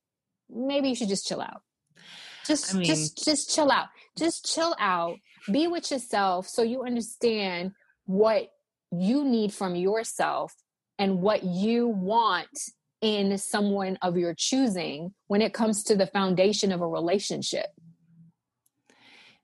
maybe 0.50 0.90
you 0.90 0.96
should 0.96 1.10
just 1.10 1.28
chill 1.28 1.42
out. 1.42 1.62
Just 2.46 2.74
I 2.74 2.78
mean, 2.78 2.86
just 2.86 3.24
just 3.24 3.54
chill 3.54 3.72
out. 3.72 3.88
Just 4.18 4.46
chill 4.54 4.76
out. 4.80 5.18
Be 5.52 5.68
with 5.68 5.92
yourself 5.92 6.48
so 6.48 6.62
you 6.62 6.84
understand 6.84 7.72
what 8.06 8.50
you 8.92 9.24
need 9.24 9.54
from 9.54 9.76
yourself 9.76 10.54
and 11.00 11.22
what 11.22 11.44
you 11.44 11.88
want 11.88 12.48
in 13.02 13.38
someone 13.38 13.98
of 14.02 14.18
your 14.18 14.34
choosing 14.34 15.14
when 15.28 15.42
it 15.42 15.54
comes 15.54 15.84
to 15.84 15.96
the 15.96 16.08
foundation 16.08 16.72
of 16.72 16.82
a 16.82 16.88
relationship. 16.88 17.68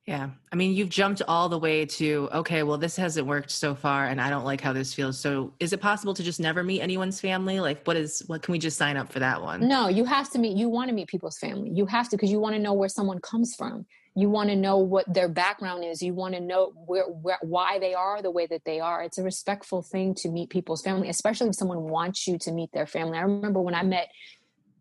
Yeah. 0.09 0.29
I 0.51 0.55
mean, 0.55 0.73
you've 0.73 0.89
jumped 0.89 1.21
all 1.27 1.49
the 1.49 1.59
way 1.59 1.85
to, 1.85 2.29
okay, 2.33 2.63
well, 2.63 2.79
this 2.79 2.95
hasn't 2.95 3.27
worked 3.27 3.51
so 3.51 3.75
far 3.75 4.07
and 4.07 4.19
I 4.19 4.31
don't 4.31 4.43
like 4.43 4.59
how 4.59 4.73
this 4.73 4.91
feels. 4.91 5.19
So 5.19 5.53
is 5.59 5.71
it 5.71 5.81
possible 5.81 6.15
to 6.15 6.23
just 6.23 6.39
never 6.39 6.63
meet 6.63 6.81
anyone's 6.81 7.21
family? 7.21 7.59
Like, 7.59 7.85
what 7.85 7.95
is, 7.95 8.23
what 8.25 8.41
can 8.41 8.53
we 8.53 8.57
just 8.57 8.75
sign 8.75 8.97
up 8.97 9.13
for 9.13 9.19
that 9.19 9.39
one? 9.39 9.67
No, 9.67 9.87
you 9.87 10.05
have 10.05 10.31
to 10.31 10.39
meet, 10.39 10.57
you 10.57 10.67
want 10.67 10.89
to 10.89 10.95
meet 10.95 11.09
people's 11.09 11.37
family. 11.37 11.69
You 11.69 11.85
have 11.85 12.09
to, 12.09 12.17
because 12.17 12.31
you 12.31 12.39
want 12.39 12.55
to 12.55 12.59
know 12.59 12.73
where 12.73 12.89
someone 12.89 13.19
comes 13.19 13.53
from. 13.53 13.85
You 14.15 14.31
want 14.31 14.49
to 14.49 14.55
know 14.55 14.79
what 14.79 15.05
their 15.13 15.29
background 15.29 15.85
is. 15.85 16.01
You 16.01 16.15
want 16.15 16.33
to 16.33 16.41
know 16.41 16.73
where, 16.87 17.03
where, 17.03 17.37
why 17.43 17.77
they 17.77 17.93
are 17.93 18.23
the 18.23 18.31
way 18.31 18.47
that 18.47 18.65
they 18.65 18.79
are. 18.79 19.03
It's 19.03 19.19
a 19.19 19.23
respectful 19.23 19.83
thing 19.83 20.15
to 20.15 20.29
meet 20.29 20.49
people's 20.49 20.81
family, 20.81 21.09
especially 21.09 21.49
if 21.49 21.55
someone 21.55 21.83
wants 21.83 22.27
you 22.27 22.39
to 22.39 22.51
meet 22.51 22.71
their 22.71 22.87
family. 22.87 23.19
I 23.19 23.21
remember 23.21 23.61
when 23.61 23.75
I 23.75 23.83
met 23.83 24.09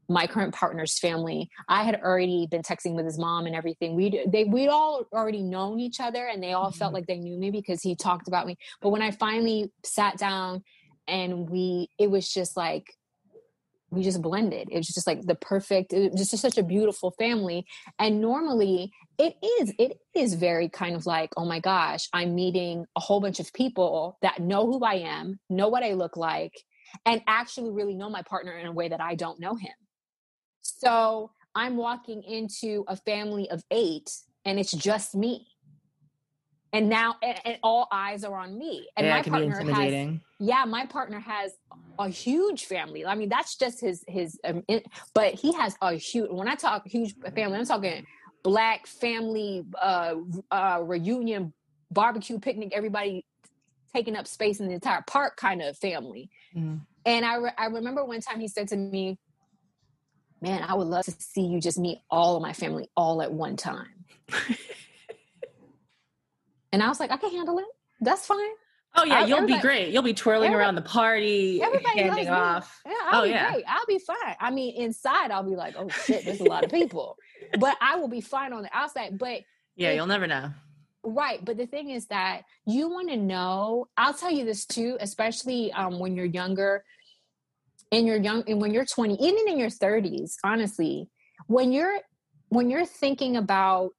my 0.08 0.26
current 0.26 0.54
partner's 0.54 0.98
family. 0.98 1.50
I 1.68 1.82
had 1.82 2.00
already 2.00 2.46
been 2.50 2.62
texting 2.62 2.94
with 2.94 3.04
his 3.04 3.18
mom 3.18 3.46
and 3.46 3.54
everything. 3.54 3.94
We 3.94 4.24
they 4.26 4.44
we'd 4.44 4.68
all 4.68 5.06
already 5.12 5.42
known 5.42 5.80
each 5.80 6.00
other 6.00 6.26
and 6.26 6.42
they 6.42 6.52
all 6.52 6.70
mm-hmm. 6.70 6.78
felt 6.78 6.94
like 6.94 7.06
they 7.06 7.18
knew 7.18 7.38
me 7.38 7.50
because 7.50 7.82
he 7.82 7.94
talked 7.94 8.28
about 8.28 8.46
me. 8.46 8.56
But 8.80 8.90
when 8.90 9.02
i 9.02 9.10
finally 9.10 9.70
sat 9.84 10.16
down 10.18 10.62
and 11.06 11.48
we 11.50 11.88
it 11.98 12.10
was 12.10 12.32
just 12.32 12.56
like 12.56 12.94
we 13.90 14.02
just 14.02 14.20
blended. 14.20 14.68
It 14.70 14.76
was 14.76 14.88
just 14.88 15.06
like 15.06 15.22
the 15.22 15.34
perfect 15.34 15.92
it 15.92 16.12
was 16.12 16.30
just 16.30 16.42
such 16.42 16.58
a 16.58 16.62
beautiful 16.62 17.10
family. 17.12 17.66
And 17.98 18.20
normally 18.20 18.92
it 19.18 19.34
is 19.42 19.74
it 19.78 19.98
is 20.14 20.34
very 20.34 20.68
kind 20.68 20.94
of 20.94 21.04
like 21.04 21.30
oh 21.36 21.44
my 21.44 21.58
gosh 21.58 22.08
i'm 22.12 22.34
meeting 22.34 22.86
a 22.96 23.00
whole 23.00 23.20
bunch 23.20 23.40
of 23.40 23.52
people 23.52 24.16
that 24.22 24.40
know 24.40 24.66
who 24.66 24.82
i 24.84 24.94
am 24.94 25.38
know 25.50 25.68
what 25.68 25.82
i 25.82 25.92
look 25.92 26.16
like 26.16 26.52
and 27.04 27.20
actually 27.26 27.70
really 27.70 27.94
know 27.94 28.08
my 28.08 28.22
partner 28.22 28.52
in 28.52 28.66
a 28.66 28.72
way 28.72 28.88
that 28.88 29.00
i 29.00 29.14
don't 29.14 29.40
know 29.40 29.56
him 29.56 29.72
so 30.78 31.30
I'm 31.54 31.76
walking 31.76 32.22
into 32.22 32.84
a 32.88 32.96
family 32.96 33.50
of 33.50 33.62
eight 33.70 34.10
and 34.44 34.58
it's 34.58 34.72
just 34.72 35.14
me. 35.14 35.46
And 36.72 36.88
now 36.88 37.16
and, 37.22 37.40
and 37.44 37.58
all 37.62 37.88
eyes 37.90 38.24
are 38.24 38.38
on 38.38 38.58
me. 38.58 38.88
And 38.96 39.06
yeah, 39.06 39.16
my 39.16 39.22
partner 39.22 39.72
has 39.72 40.14
Yeah, 40.38 40.64
my 40.66 40.86
partner 40.86 41.18
has 41.18 41.52
a 41.98 42.08
huge 42.08 42.66
family. 42.66 43.06
I 43.06 43.14
mean, 43.14 43.28
that's 43.28 43.56
just 43.56 43.80
his 43.80 44.04
his 44.06 44.38
um, 44.44 44.62
it, 44.68 44.86
but 45.14 45.34
he 45.34 45.52
has 45.54 45.76
a 45.80 45.94
huge 45.94 46.30
when 46.30 46.46
I 46.46 46.54
talk 46.56 46.86
huge 46.86 47.14
family, 47.34 47.58
I'm 47.58 47.64
talking 47.64 48.04
black 48.44 48.86
family 48.86 49.64
uh, 49.80 50.14
uh 50.50 50.80
reunion 50.84 51.52
barbecue 51.90 52.38
picnic 52.38 52.70
everybody 52.74 53.24
taking 53.94 54.14
up 54.14 54.26
space 54.26 54.60
in 54.60 54.68
the 54.68 54.74
entire 54.74 55.02
park 55.06 55.36
kind 55.36 55.62
of 55.62 55.76
family. 55.78 56.30
Mm. 56.54 56.80
And 57.06 57.24
I 57.24 57.36
re- 57.36 57.54
I 57.56 57.66
remember 57.66 58.04
one 58.04 58.20
time 58.20 58.40
he 58.40 58.48
said 58.48 58.68
to 58.68 58.76
me, 58.76 59.18
man, 60.40 60.62
I 60.62 60.74
would 60.74 60.86
love 60.86 61.04
to 61.04 61.14
see 61.18 61.42
you 61.42 61.60
just 61.60 61.78
meet 61.78 61.98
all 62.10 62.36
of 62.36 62.42
my 62.42 62.52
family 62.52 62.90
all 62.96 63.22
at 63.22 63.32
one 63.32 63.56
time. 63.56 64.04
and 66.72 66.82
I 66.82 66.88
was 66.88 67.00
like, 67.00 67.10
I 67.10 67.16
can 67.16 67.30
handle 67.30 67.58
it. 67.58 67.66
That's 68.00 68.26
fine. 68.26 68.50
Oh 68.94 69.04
yeah, 69.04 69.20
I, 69.20 69.24
you'll 69.26 69.46
be 69.46 69.60
great. 69.60 69.92
You'll 69.92 70.02
be 70.02 70.14
twirling 70.14 70.54
around 70.54 70.74
the 70.74 70.82
party, 70.82 71.60
handing 71.94 72.28
off. 72.28 72.80
Yeah, 72.86 72.92
I'll 73.04 73.20
oh 73.20 73.24
be 73.24 73.30
yeah, 73.30 73.52
great. 73.52 73.64
I'll 73.68 73.86
be 73.86 73.98
fine. 73.98 74.34
I 74.40 74.50
mean, 74.50 74.74
inside 74.76 75.30
I'll 75.30 75.42
be 75.42 75.56
like, 75.56 75.74
oh 75.78 75.88
shit, 75.88 76.24
there's 76.24 76.40
a 76.40 76.44
lot 76.44 76.64
of 76.64 76.70
people, 76.70 77.16
but 77.60 77.76
I 77.80 77.96
will 77.96 78.08
be 78.08 78.20
fine 78.20 78.52
on 78.52 78.62
the 78.62 78.70
outside. 78.76 79.18
But 79.18 79.42
yeah, 79.76 79.90
if, 79.90 79.96
you'll 79.96 80.06
never 80.06 80.26
know. 80.26 80.50
Right, 81.04 81.44
but 81.44 81.56
the 81.56 81.66
thing 81.66 81.90
is 81.90 82.06
that 82.06 82.42
you 82.66 82.88
want 82.88 83.10
to 83.10 83.16
know. 83.16 83.86
I'll 83.96 84.14
tell 84.14 84.32
you 84.32 84.44
this 84.44 84.64
too, 84.64 84.96
especially 85.00 85.70
um, 85.72 85.98
when 85.98 86.16
you're 86.16 86.26
younger 86.26 86.82
in 87.90 88.06
your 88.06 88.16
young 88.16 88.44
and 88.46 88.60
when 88.60 88.72
you're 88.72 88.84
20 88.84 89.14
even 89.14 89.48
in 89.48 89.58
your 89.58 89.70
30s 89.70 90.34
honestly 90.44 91.08
when 91.46 91.72
you're 91.72 91.98
when 92.48 92.70
you're 92.70 92.86
thinking 92.86 93.36
about 93.36 93.90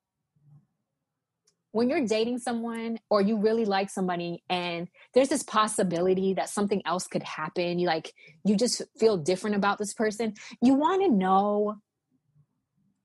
when 1.72 1.90
you're 1.90 2.06
dating 2.06 2.40
someone 2.40 3.00
or 3.10 3.22
you 3.22 3.38
really 3.38 3.66
like 3.66 3.90
somebody 3.90 4.44
and 4.50 4.88
there's 5.14 5.30
this 5.30 5.44
possibility 5.44 6.34
that 6.34 6.50
something 6.50 6.82
else 6.86 7.08
could 7.08 7.24
happen 7.24 7.80
you 7.80 7.88
like 7.88 8.14
you 8.44 8.56
just 8.56 8.82
feel 9.00 9.18
different 9.18 9.56
about 9.56 9.78
this 9.78 9.94
person 9.94 10.34
you 10.62 10.74
want 10.74 11.02
to 11.02 11.10
know 11.10 11.76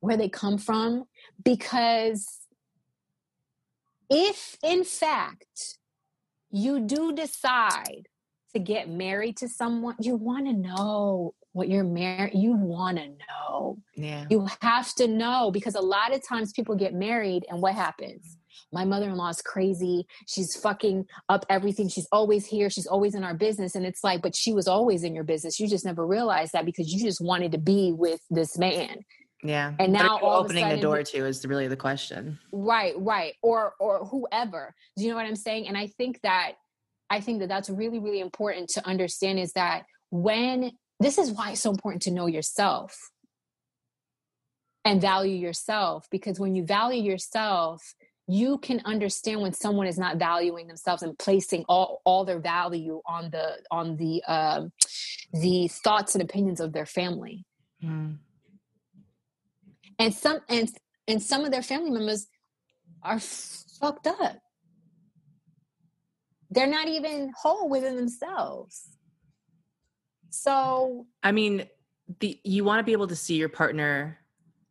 where 0.00 0.17
they 0.17 0.29
come 0.29 0.59
from 0.59 1.05
because 1.43 2.41
if 4.11 4.57
in 4.62 4.85
fact 4.85 5.79
you 6.50 6.81
do 6.81 7.12
decide 7.12 8.07
to 8.55 8.61
get 8.61 8.89
married 8.89 9.37
to 9.39 9.49
someone, 9.49 9.97
you 10.01 10.17
want 10.17 10.47
to 10.47 10.53
know 10.53 11.35
what 11.53 11.69
you're 11.69 11.85
married. 11.85 12.35
You 12.35 12.55
want 12.55 12.99
to 12.99 13.09
know. 13.09 13.79
Yeah. 13.95 14.27
You 14.31 14.49
have 14.61 14.93
to 14.95 15.07
know 15.07 15.51
because 15.53 15.75
a 15.75 15.81
lot 15.81 16.15
of 16.15 16.27
times 16.27 16.53
people 16.53 16.75
get 16.75 16.95
married 16.95 17.45
and 17.49 17.63
what 17.63 17.75
happens? 17.75 18.39
My 18.73 18.85
mother 18.85 19.09
in 19.09 19.17
law 19.17 19.29
is 19.29 19.41
crazy. 19.41 20.07
She's 20.27 20.57
fucking 20.57 21.07
up 21.29 21.47
everything. 21.49 21.89
She's 21.89 22.09
always 22.11 22.45
here. 22.47 22.71
She's 22.71 22.87
always 22.87 23.15
in 23.15 23.23
our 23.23 23.35
business. 23.35 23.77
And 23.77 23.87
it's 23.87 24.03
like, 24.03 24.21
but 24.21 24.35
she 24.35 24.53
was 24.53 24.67
always 24.67 25.05
in 25.05 25.15
your 25.15 25.25
business. 25.25 25.61
You 25.61 25.69
just 25.69 25.85
never 25.85 26.07
realized 26.07 26.53
that 26.53 26.65
because 26.65 26.93
you 26.93 27.05
just 27.05 27.21
wanted 27.21 27.53
to 27.53 27.59
be 27.59 27.93
with 27.93 28.21
this 28.31 28.59
man. 28.59 29.05
Yeah. 29.45 29.75
And 29.79 29.93
now 29.93 30.19
opening 30.21 30.65
sudden, 30.65 30.77
the 30.77 30.83
door 30.83 31.03
to 31.03 31.27
is 31.27 31.47
really 31.47 31.69
the 31.69 31.77
question. 31.77 32.39
Right, 32.51 32.95
right. 32.97 33.35
Or 33.43 33.75
or 33.79 34.07
whoever. 34.07 34.75
Do 34.97 35.05
you 35.05 35.11
know 35.11 35.17
what 35.17 35.27
I'm 35.27 35.37
saying? 35.37 35.69
And 35.69 35.77
I 35.77 35.87
think 35.87 36.21
that 36.23 36.55
I 37.14 37.21
think 37.21 37.38
that 37.38 37.49
that's 37.49 37.71
really, 37.71 38.00
really 38.00 38.18
important 38.18 38.71
to 38.71 38.85
understand 38.85 39.38
is 39.38 39.52
that 39.52 39.85
when 40.11 40.73
this 40.99 41.16
is 41.16 41.30
why 41.30 41.52
it's 41.52 41.61
so 41.61 41.71
important 41.71 42.02
to 42.02 42.11
know 42.11 42.26
yourself 42.26 42.99
and 44.85 45.00
value 45.00 45.37
yourself 45.37 46.09
because 46.11 46.40
when 46.40 46.56
you 46.56 46.64
value 46.64 47.00
yourself, 47.00 47.94
you 48.26 48.59
can 48.59 48.83
understand 48.85 49.42
when 49.42 49.52
someone 49.52 49.87
is 49.87 49.97
not 49.97 50.16
valuing 50.16 50.66
themselves 50.66 51.04
and 51.04 51.16
placing 51.16 51.64
all, 51.68 52.02
all 52.04 52.25
their 52.25 52.40
value 52.40 53.00
on 53.06 53.30
the 53.30 53.59
on 53.71 53.97
the 53.97 54.21
um, 54.25 54.73
the 55.33 55.68
thoughts 55.68 56.16
and 56.16 56.23
opinions 56.23 56.59
of 56.59 56.73
their 56.73 56.87
family 56.87 57.44
mm. 57.80 58.16
and 60.00 60.14
some 60.14 60.40
and 60.49 60.68
and 61.06 61.23
some 61.23 61.44
of 61.44 61.52
their 61.52 61.62
family 61.62 61.90
members 61.90 62.26
are 63.04 63.21
fucked 63.21 64.09
up 64.09 64.38
they're 66.55 66.67
not 66.67 66.89
even 66.89 67.33
whole 67.37 67.69
within 67.69 67.97
themselves. 67.97 68.89
So 70.31 71.07
I 71.23 71.33
mean, 71.33 71.67
the 72.21 72.39
you 72.45 72.65
want 72.65 72.81
to 72.81 72.85
be 72.85 72.93
able 72.93 73.07
to 73.09 73.17
see 73.17 73.37
your 73.37 73.49
partner. 73.49 74.19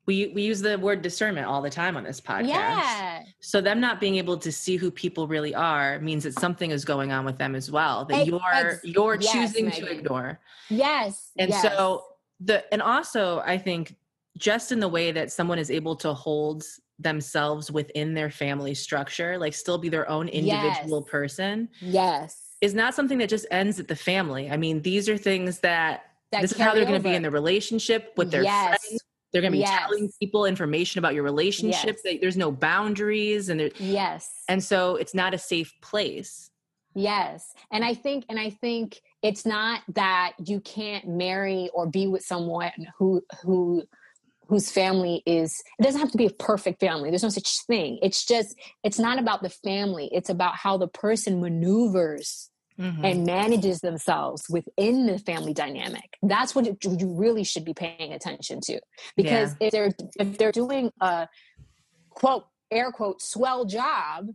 We 0.06 0.28
we 0.36 0.42
use 0.42 0.60
the 0.62 0.78
word 0.78 1.02
discernment 1.02 1.48
all 1.48 1.62
the 1.62 1.70
time 1.70 1.96
on 1.96 2.04
this 2.04 2.20
podcast. 2.20 2.48
yeah, 2.50 3.24
So 3.40 3.62
them 3.62 3.80
not 3.80 4.02
being 4.02 4.18
able 4.18 4.38
to 4.38 4.52
see 4.52 4.76
who 4.76 4.92
people 4.92 5.28
really 5.30 5.56
are 5.56 5.98
means 6.00 6.24
that 6.26 6.34
something 6.34 6.72
is 6.72 6.84
going 6.84 7.14
on 7.14 7.24
with 7.24 7.38
them 7.38 7.56
as 7.56 7.72
well 7.72 8.04
that 8.06 8.20
Ex- 8.20 8.28
you're 8.28 8.82
you're 8.84 9.16
yes, 9.22 9.32
choosing 9.32 9.72
to 9.72 9.90
ignore. 9.90 10.42
yes, 10.70 11.32
And 11.38 11.50
yes. 11.52 11.62
so 11.62 12.04
the 12.42 12.66
and 12.74 12.82
also 12.82 13.40
I 13.46 13.58
think 13.58 13.96
just 14.38 14.74
in 14.74 14.82
the 14.82 14.90
way 14.90 15.14
that 15.14 15.32
someone 15.32 15.58
is 15.60 15.72
able 15.72 15.96
to 15.98 16.14
hold 16.14 16.64
themselves 17.00 17.72
within 17.72 18.14
their 18.14 18.30
family 18.30 18.74
structure, 18.74 19.38
like 19.38 19.54
still 19.54 19.78
be 19.78 19.90
their 19.90 20.10
own 20.10 20.28
individual 20.28 21.02
Yes. 21.02 21.12
person, 21.12 21.70
yes, 21.82 22.56
is 22.62 22.74
not 22.74 22.94
something 22.96 23.18
that 23.18 23.30
just 23.30 23.46
ends 23.52 23.80
at 23.80 23.88
the 23.88 23.96
family. 23.96 24.50
I 24.50 24.58
mean, 24.58 24.82
these 24.82 25.10
are 25.10 25.18
things 25.18 25.60
that, 25.60 26.04
That 26.32 26.42
this 26.42 26.54
is 26.54 26.58
how 26.58 26.74
they're 26.74 26.86
going 26.86 27.02
to 27.02 27.08
be 27.10 27.16
in 27.16 27.22
the 27.22 27.32
relationship 27.32 28.14
with 28.16 28.32
their 28.32 28.44
Yes. 28.44 28.68
friends. 28.86 29.04
They're 29.32 29.42
going 29.42 29.52
to 29.52 29.58
be 29.58 29.62
Yes. 29.62 29.82
telling 29.82 30.12
people 30.20 30.46
information 30.46 31.00
about 31.00 31.14
your 31.16 31.24
relationship. 31.24 31.98
Yes. 32.06 32.18
There's 32.22 32.38
no 32.38 32.52
boundaries, 32.52 33.50
and 33.50 33.60
there, 33.60 33.72
yes. 33.80 34.44
and 34.48 34.64
so 34.64 34.96
it's 34.96 35.14
not 35.14 35.34
a 35.34 35.38
safe 35.38 35.74
place. 35.82 36.50
Yes. 36.96 37.54
And 37.72 37.84
I 37.84 37.96
think 37.96 38.26
and 38.30 38.40
I 38.40 38.52
think 38.52 39.02
it's 39.24 39.46
not 39.46 39.82
that 39.96 40.34
you 40.46 40.60
can't 40.60 41.08
marry 41.08 41.70
or 41.74 41.88
be 41.88 42.06
with 42.06 42.24
someone 42.24 42.72
who 43.00 43.24
who 43.42 43.84
whose 44.48 44.72
family 44.72 45.24
is 45.26 45.64
it 45.80 45.84
doesn't 45.84 46.02
have 46.02 46.12
to 46.12 46.18
be 46.18 46.26
a 46.26 46.32
perfect 46.32 46.80
family. 46.80 47.10
There's 47.10 47.24
no 47.24 47.30
such 47.30 47.66
thing. 47.66 48.00
It's 48.02 48.26
just 48.26 48.56
it's 48.84 49.00
not 49.00 49.20
about 49.20 49.42
the 49.42 49.50
family. 49.50 50.10
It's 50.12 50.30
about 50.30 50.56
how 50.56 50.78
the 50.78 50.88
person 50.88 51.42
maneuvers 51.42 52.50
Mhm. 52.80 53.06
and 53.06 53.26
manages 53.26 53.82
themselves 53.82 54.50
within 54.50 55.06
the 55.06 55.20
family 55.20 55.54
dynamic. 55.54 56.18
That's 56.24 56.56
what 56.56 56.66
you 56.66 57.14
really 57.14 57.44
should 57.44 57.66
be 57.66 57.74
paying 57.74 58.14
attention 58.14 58.62
to. 58.62 58.80
Because 59.16 59.56
if 59.60 59.72
they're 59.72 59.92
if 60.20 60.38
they're 60.38 60.52
doing 60.52 60.92
a 61.00 61.28
quote 62.10 62.46
air 62.72 62.92
quote 62.92 63.22
swell 63.22 63.66
job, 63.66 64.30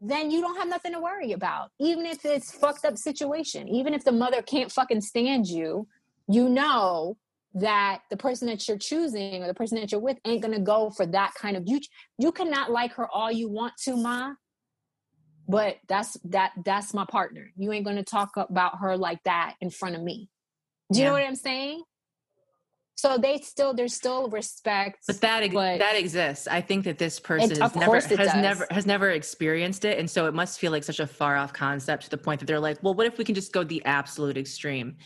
then 0.00 0.30
you 0.30 0.40
don't 0.40 0.56
have 0.56 0.68
nothing 0.68 0.92
to 0.92 1.00
worry 1.00 1.32
about. 1.32 1.70
Even 1.80 2.06
if 2.06 2.24
it's 2.24 2.52
fucked 2.52 2.84
up 2.84 2.98
situation, 2.98 3.66
even 3.68 3.94
if 3.94 4.04
the 4.04 4.12
mother 4.12 4.42
can't 4.42 4.70
fucking 4.70 5.00
stand 5.00 5.46
you, 5.46 5.88
you 6.28 6.48
know 6.48 7.16
that 7.60 8.00
the 8.10 8.16
person 8.16 8.48
that 8.48 8.66
you're 8.66 8.78
choosing 8.78 9.42
or 9.42 9.46
the 9.46 9.54
person 9.54 9.78
that 9.80 9.92
you're 9.92 10.00
with 10.00 10.18
ain't 10.24 10.42
gonna 10.42 10.60
go 10.60 10.90
for 10.90 11.06
that 11.06 11.32
kind 11.34 11.56
of 11.56 11.64
you. 11.66 11.80
You 12.18 12.32
cannot 12.32 12.70
like 12.70 12.92
her 12.94 13.08
all 13.08 13.30
you 13.30 13.48
want 13.48 13.74
to, 13.84 13.96
ma 13.96 14.32
but 15.48 15.76
that's 15.88 16.16
that 16.24 16.52
that's 16.64 16.92
my 16.92 17.06
partner 17.10 17.50
you 17.56 17.72
ain't 17.72 17.86
to 17.86 18.02
talk 18.02 18.36
about 18.36 18.78
her 18.80 18.96
like 18.96 19.22
that 19.24 19.54
in 19.60 19.70
front 19.70 19.96
of 19.96 20.02
me 20.02 20.28
do 20.92 20.98
you 21.00 21.06
know 21.06 21.12
what 21.12 21.22
i'm 21.22 21.34
saying 21.34 21.82
so 22.94 23.16
they 23.16 23.38
still 23.38 23.72
there's 23.74 23.94
still 23.94 24.28
respect 24.28 24.98
But 25.06 25.20
that 25.20 25.52
but- 25.52 25.78
that 25.78 25.94
exists. 25.94 26.48
I 26.48 26.60
think 26.60 26.84
that 26.84 26.98
this 26.98 27.20
person 27.20 27.52
It- 27.52 27.58
has 27.58 27.76
never 27.76 27.94
has 27.94 28.08
does. 28.08 28.34
never 28.34 28.66
has 28.72 28.86
never 28.86 29.10
experienced 29.10 29.84
it, 29.84 30.00
and 30.00 30.10
so 30.10 30.26
it 30.26 30.34
must 30.34 30.58
feel 30.58 30.72
like 30.72 30.82
such 30.82 30.98
a 30.98 31.06
far 31.06 31.36
off 31.36 31.52
concept 31.52 32.02
to 32.04 32.10
the 32.10 32.18
point 32.18 32.40
that 32.40 32.46
they're 32.46 32.58
like, 32.58 32.82
well, 32.82 32.94
what 32.94 33.06
if 33.06 33.16
we 33.16 33.24
can 33.24 33.36
just 33.36 33.52
go 33.52 33.62
the 33.62 33.84
absolute 33.84 34.36
extreme? 34.36 34.96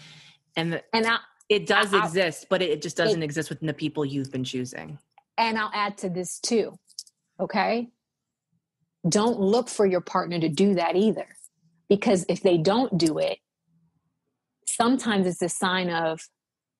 And 0.56 0.72
the, 0.72 0.82
and 0.94 1.06
i 1.06 1.18
it 1.48 1.66
does 1.66 1.92
I- 1.92 2.04
exist, 2.04 2.46
but 2.48 2.62
it, 2.62 2.70
it 2.70 2.82
just 2.82 2.96
doesn't 2.96 3.22
exist 3.22 3.48
within 3.48 3.66
the 3.66 3.74
people 3.74 4.04
you've 4.04 4.30
been 4.30 4.44
choosing. 4.44 4.98
and 5.38 5.58
i'll 5.58 5.70
add 5.72 5.96
to 5.96 6.08
this 6.10 6.38
too 6.38 6.78
okay 7.40 7.88
don't 9.08 9.40
look 9.40 9.68
for 9.68 9.86
your 9.86 10.02
partner 10.02 10.38
to 10.38 10.48
do 10.48 10.74
that 10.74 10.94
either 10.94 11.26
because 11.88 12.24
if 12.28 12.42
they 12.42 12.58
don't 12.58 12.98
do 12.98 13.18
it 13.18 13.38
sometimes 14.68 15.26
it's 15.26 15.42
a 15.42 15.48
sign 15.48 15.88
of 15.90 16.20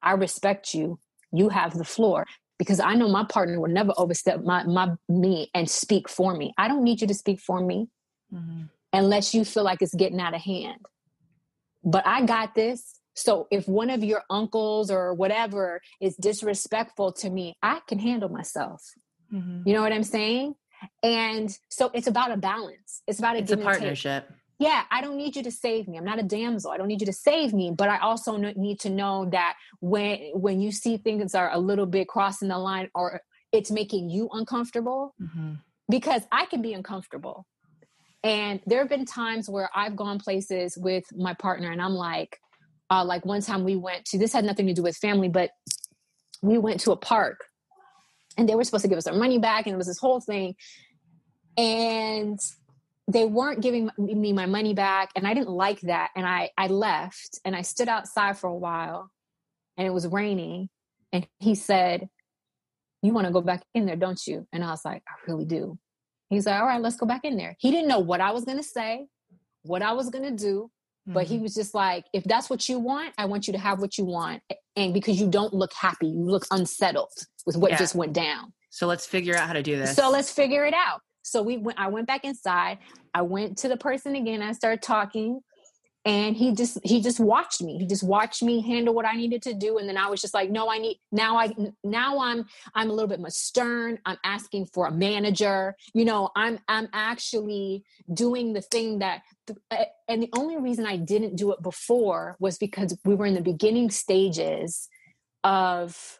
i 0.02 0.12
respect 0.12 0.74
you 0.74 0.98
you 1.32 1.48
have 1.48 1.76
the 1.78 1.84
floor 1.84 2.26
because 2.58 2.78
i 2.78 2.94
know 2.94 3.08
my 3.08 3.24
partner 3.24 3.58
will 3.58 3.70
never 3.70 3.92
overstep 3.96 4.44
my, 4.44 4.62
my 4.64 4.90
me 5.08 5.50
and 5.54 5.70
speak 5.70 6.08
for 6.08 6.36
me 6.36 6.52
i 6.58 6.68
don't 6.68 6.84
need 6.84 7.00
you 7.00 7.06
to 7.06 7.14
speak 7.14 7.40
for 7.40 7.60
me 7.60 7.88
mm-hmm. 8.32 8.62
unless 8.92 9.34
you 9.34 9.44
feel 9.44 9.64
like 9.64 9.82
it's 9.82 9.94
getting 9.94 10.20
out 10.20 10.34
of 10.34 10.40
hand. 10.40 10.80
But 11.84 12.06
I 12.06 12.24
got 12.24 12.54
this. 12.54 13.00
So 13.14 13.46
if 13.50 13.68
one 13.68 13.90
of 13.90 14.02
your 14.02 14.22
uncles 14.30 14.90
or 14.90 15.14
whatever 15.14 15.80
is 16.00 16.16
disrespectful 16.16 17.12
to 17.12 17.30
me, 17.30 17.56
I 17.62 17.80
can 17.86 17.98
handle 17.98 18.28
myself. 18.28 18.82
Mhm. 19.32 19.66
You 19.66 19.74
know 19.74 19.82
what 19.82 19.92
I'm 19.92 20.02
saying? 20.04 20.54
And 21.02 21.56
so 21.68 21.90
it's 21.94 22.06
about 22.06 22.32
a 22.32 22.36
balance. 22.36 23.02
It's 23.06 23.18
about 23.18 23.36
a 23.36 23.40
It's 23.40 23.50
a 23.52 23.56
give 23.56 23.64
and 23.64 23.74
take. 23.74 23.80
partnership. 23.80 24.30
Yeah, 24.58 24.84
I 24.90 25.00
don't 25.00 25.16
need 25.16 25.34
you 25.36 25.42
to 25.42 25.50
save 25.50 25.88
me. 25.88 25.98
I'm 25.98 26.04
not 26.04 26.18
a 26.20 26.22
damsel. 26.22 26.70
I 26.70 26.76
don't 26.76 26.86
need 26.88 27.00
you 27.00 27.06
to 27.06 27.12
save 27.12 27.52
me, 27.52 27.72
but 27.76 27.88
I 27.88 27.98
also 27.98 28.36
need 28.36 28.78
to 28.80 28.90
know 28.90 29.26
that 29.30 29.56
when 29.80 30.18
when 30.34 30.60
you 30.60 30.70
see 30.72 30.96
things 30.96 31.34
are 31.34 31.50
a 31.52 31.58
little 31.58 31.86
bit 31.86 32.08
crossing 32.08 32.48
the 32.48 32.58
line 32.58 32.88
or 32.94 33.20
it's 33.50 33.70
making 33.70 34.08
you 34.08 34.28
uncomfortable, 34.32 35.14
Mhm. 35.20 35.58
because 35.88 36.22
I 36.32 36.46
can 36.46 36.62
be 36.62 36.72
uncomfortable. 36.74 37.46
And 38.24 38.60
there 38.66 38.78
have 38.78 38.88
been 38.88 39.04
times 39.04 39.48
where 39.48 39.68
I've 39.74 39.96
gone 39.96 40.18
places 40.20 40.78
with 40.78 41.04
my 41.16 41.34
partner 41.34 41.70
and 41.72 41.82
I'm 41.82 41.94
like, 41.94 42.38
uh, 42.92 43.04
like 43.04 43.24
one 43.24 43.40
time 43.40 43.64
we 43.64 43.74
went 43.74 44.04
to, 44.04 44.18
this 44.18 44.34
had 44.34 44.44
nothing 44.44 44.66
to 44.66 44.74
do 44.74 44.82
with 44.82 44.96
family, 44.96 45.30
but 45.30 45.50
we 46.42 46.58
went 46.58 46.80
to 46.80 46.92
a 46.92 46.96
park 46.96 47.40
and 48.36 48.46
they 48.46 48.54
were 48.54 48.64
supposed 48.64 48.82
to 48.82 48.88
give 48.88 48.98
us 48.98 49.06
our 49.06 49.16
money 49.16 49.38
back 49.38 49.66
and 49.66 49.72
it 49.72 49.78
was 49.78 49.86
this 49.86 49.98
whole 49.98 50.20
thing. 50.20 50.54
And 51.56 52.38
they 53.08 53.24
weren't 53.24 53.62
giving 53.62 53.90
me 53.96 54.34
my 54.34 54.44
money 54.44 54.74
back 54.74 55.10
and 55.16 55.26
I 55.26 55.32
didn't 55.32 55.48
like 55.48 55.80
that. 55.82 56.10
And 56.14 56.26
I, 56.26 56.50
I 56.58 56.66
left 56.66 57.40
and 57.46 57.56
I 57.56 57.62
stood 57.62 57.88
outside 57.88 58.36
for 58.36 58.48
a 58.48 58.56
while 58.56 59.10
and 59.78 59.86
it 59.86 59.90
was 59.90 60.06
raining. 60.06 60.68
And 61.14 61.26
he 61.38 61.54
said, 61.54 62.08
you 63.00 63.14
want 63.14 63.26
to 63.26 63.32
go 63.32 63.40
back 63.40 63.62
in 63.74 63.86
there, 63.86 63.96
don't 63.96 64.20
you? 64.26 64.46
And 64.52 64.62
I 64.62 64.68
was 64.70 64.84
like, 64.84 65.02
I 65.08 65.14
really 65.30 65.46
do. 65.46 65.78
He's 66.28 66.44
like, 66.44 66.60
all 66.60 66.66
right, 66.66 66.80
let's 66.80 66.96
go 66.96 67.06
back 67.06 67.24
in 67.24 67.38
there. 67.38 67.56
He 67.58 67.70
didn't 67.70 67.88
know 67.88 68.00
what 68.00 68.20
I 68.20 68.32
was 68.32 68.44
going 68.44 68.58
to 68.58 68.62
say, 68.62 69.06
what 69.62 69.80
I 69.80 69.92
was 69.92 70.10
going 70.10 70.24
to 70.24 70.44
do, 70.44 70.70
but 71.06 71.26
he 71.26 71.38
Mhm. 71.38 71.42
was 71.42 71.54
just 71.54 71.74
like, 71.74 72.04
if 72.12 72.24
that's 72.24 72.48
what 72.48 72.68
you 72.68 72.78
want, 72.78 73.12
I 73.18 73.24
want 73.24 73.46
you 73.46 73.52
to 73.52 73.58
have 73.58 73.80
what 73.80 73.98
you 73.98 74.04
want. 74.04 74.42
And 74.76 74.94
because 74.94 75.20
you 75.20 75.28
don't 75.28 75.52
look 75.52 75.72
happy, 75.72 76.06
you 76.06 76.24
look 76.24 76.46
unsettled 76.50 77.12
with 77.44 77.56
what 77.56 77.72
Yeah. 77.72 77.78
just 77.78 77.94
went 77.94 78.12
down. 78.12 78.52
So 78.70 78.86
let's 78.86 79.04
figure 79.06 79.36
out 79.36 79.46
how 79.46 79.52
to 79.52 79.62
do 79.62 79.76
this. 79.76 79.96
So 79.96 80.10
let's 80.10 80.30
figure 80.30 80.64
it 80.64 80.74
out. 80.74 81.00
So 81.22 81.42
we 81.42 81.56
went, 81.56 81.78
I 81.78 81.88
went 81.88 82.06
back 82.06 82.24
inside. 82.24 82.78
I 83.14 83.22
went 83.22 83.58
to 83.58 83.68
the 83.68 83.76
person 83.76 84.14
again. 84.16 84.42
I 84.42 84.52
started 84.52 84.82
talking 84.82 85.40
and 86.04 86.36
he 86.36 86.52
just, 86.52 86.78
he 86.82 87.00
just 87.00 87.20
watched 87.20 87.62
me. 87.62 87.78
He 87.78 87.86
just 87.86 88.02
watched 88.02 88.42
me 88.42 88.60
handle 88.60 88.92
what 88.92 89.06
I 89.06 89.12
needed 89.12 89.42
to 89.42 89.54
do. 89.54 89.78
And 89.78 89.88
then 89.88 89.96
I 89.96 90.08
was 90.08 90.20
just 90.20 90.34
like, 90.34 90.50
no, 90.50 90.68
I 90.68 90.78
need, 90.78 90.98
now 91.12 91.36
I, 91.36 91.54
now 91.84 92.18
I'm, 92.18 92.46
I'm 92.74 92.90
a 92.90 92.92
little 92.92 93.08
bit 93.08 93.20
more 93.20 93.30
stern. 93.30 93.98
I'm 94.04 94.18
asking 94.24 94.66
for 94.66 94.86
a 94.86 94.90
manager. 94.90 95.76
You 95.94 96.04
know, 96.04 96.30
I'm, 96.34 96.58
I'm 96.66 96.88
actually 96.92 97.84
doing 98.12 98.52
the 98.52 98.62
thing 98.62 98.98
that, 98.98 99.22
and 100.08 100.22
the 100.22 100.30
only 100.36 100.56
reason 100.58 100.86
I 100.86 100.96
didn't 100.96 101.36
do 101.36 101.52
it 101.52 101.62
before 101.62 102.36
was 102.40 102.58
because 102.58 102.98
we 103.04 103.14
were 103.14 103.26
in 103.26 103.34
the 103.34 103.40
beginning 103.40 103.90
stages 103.90 104.88
of, 105.44 106.18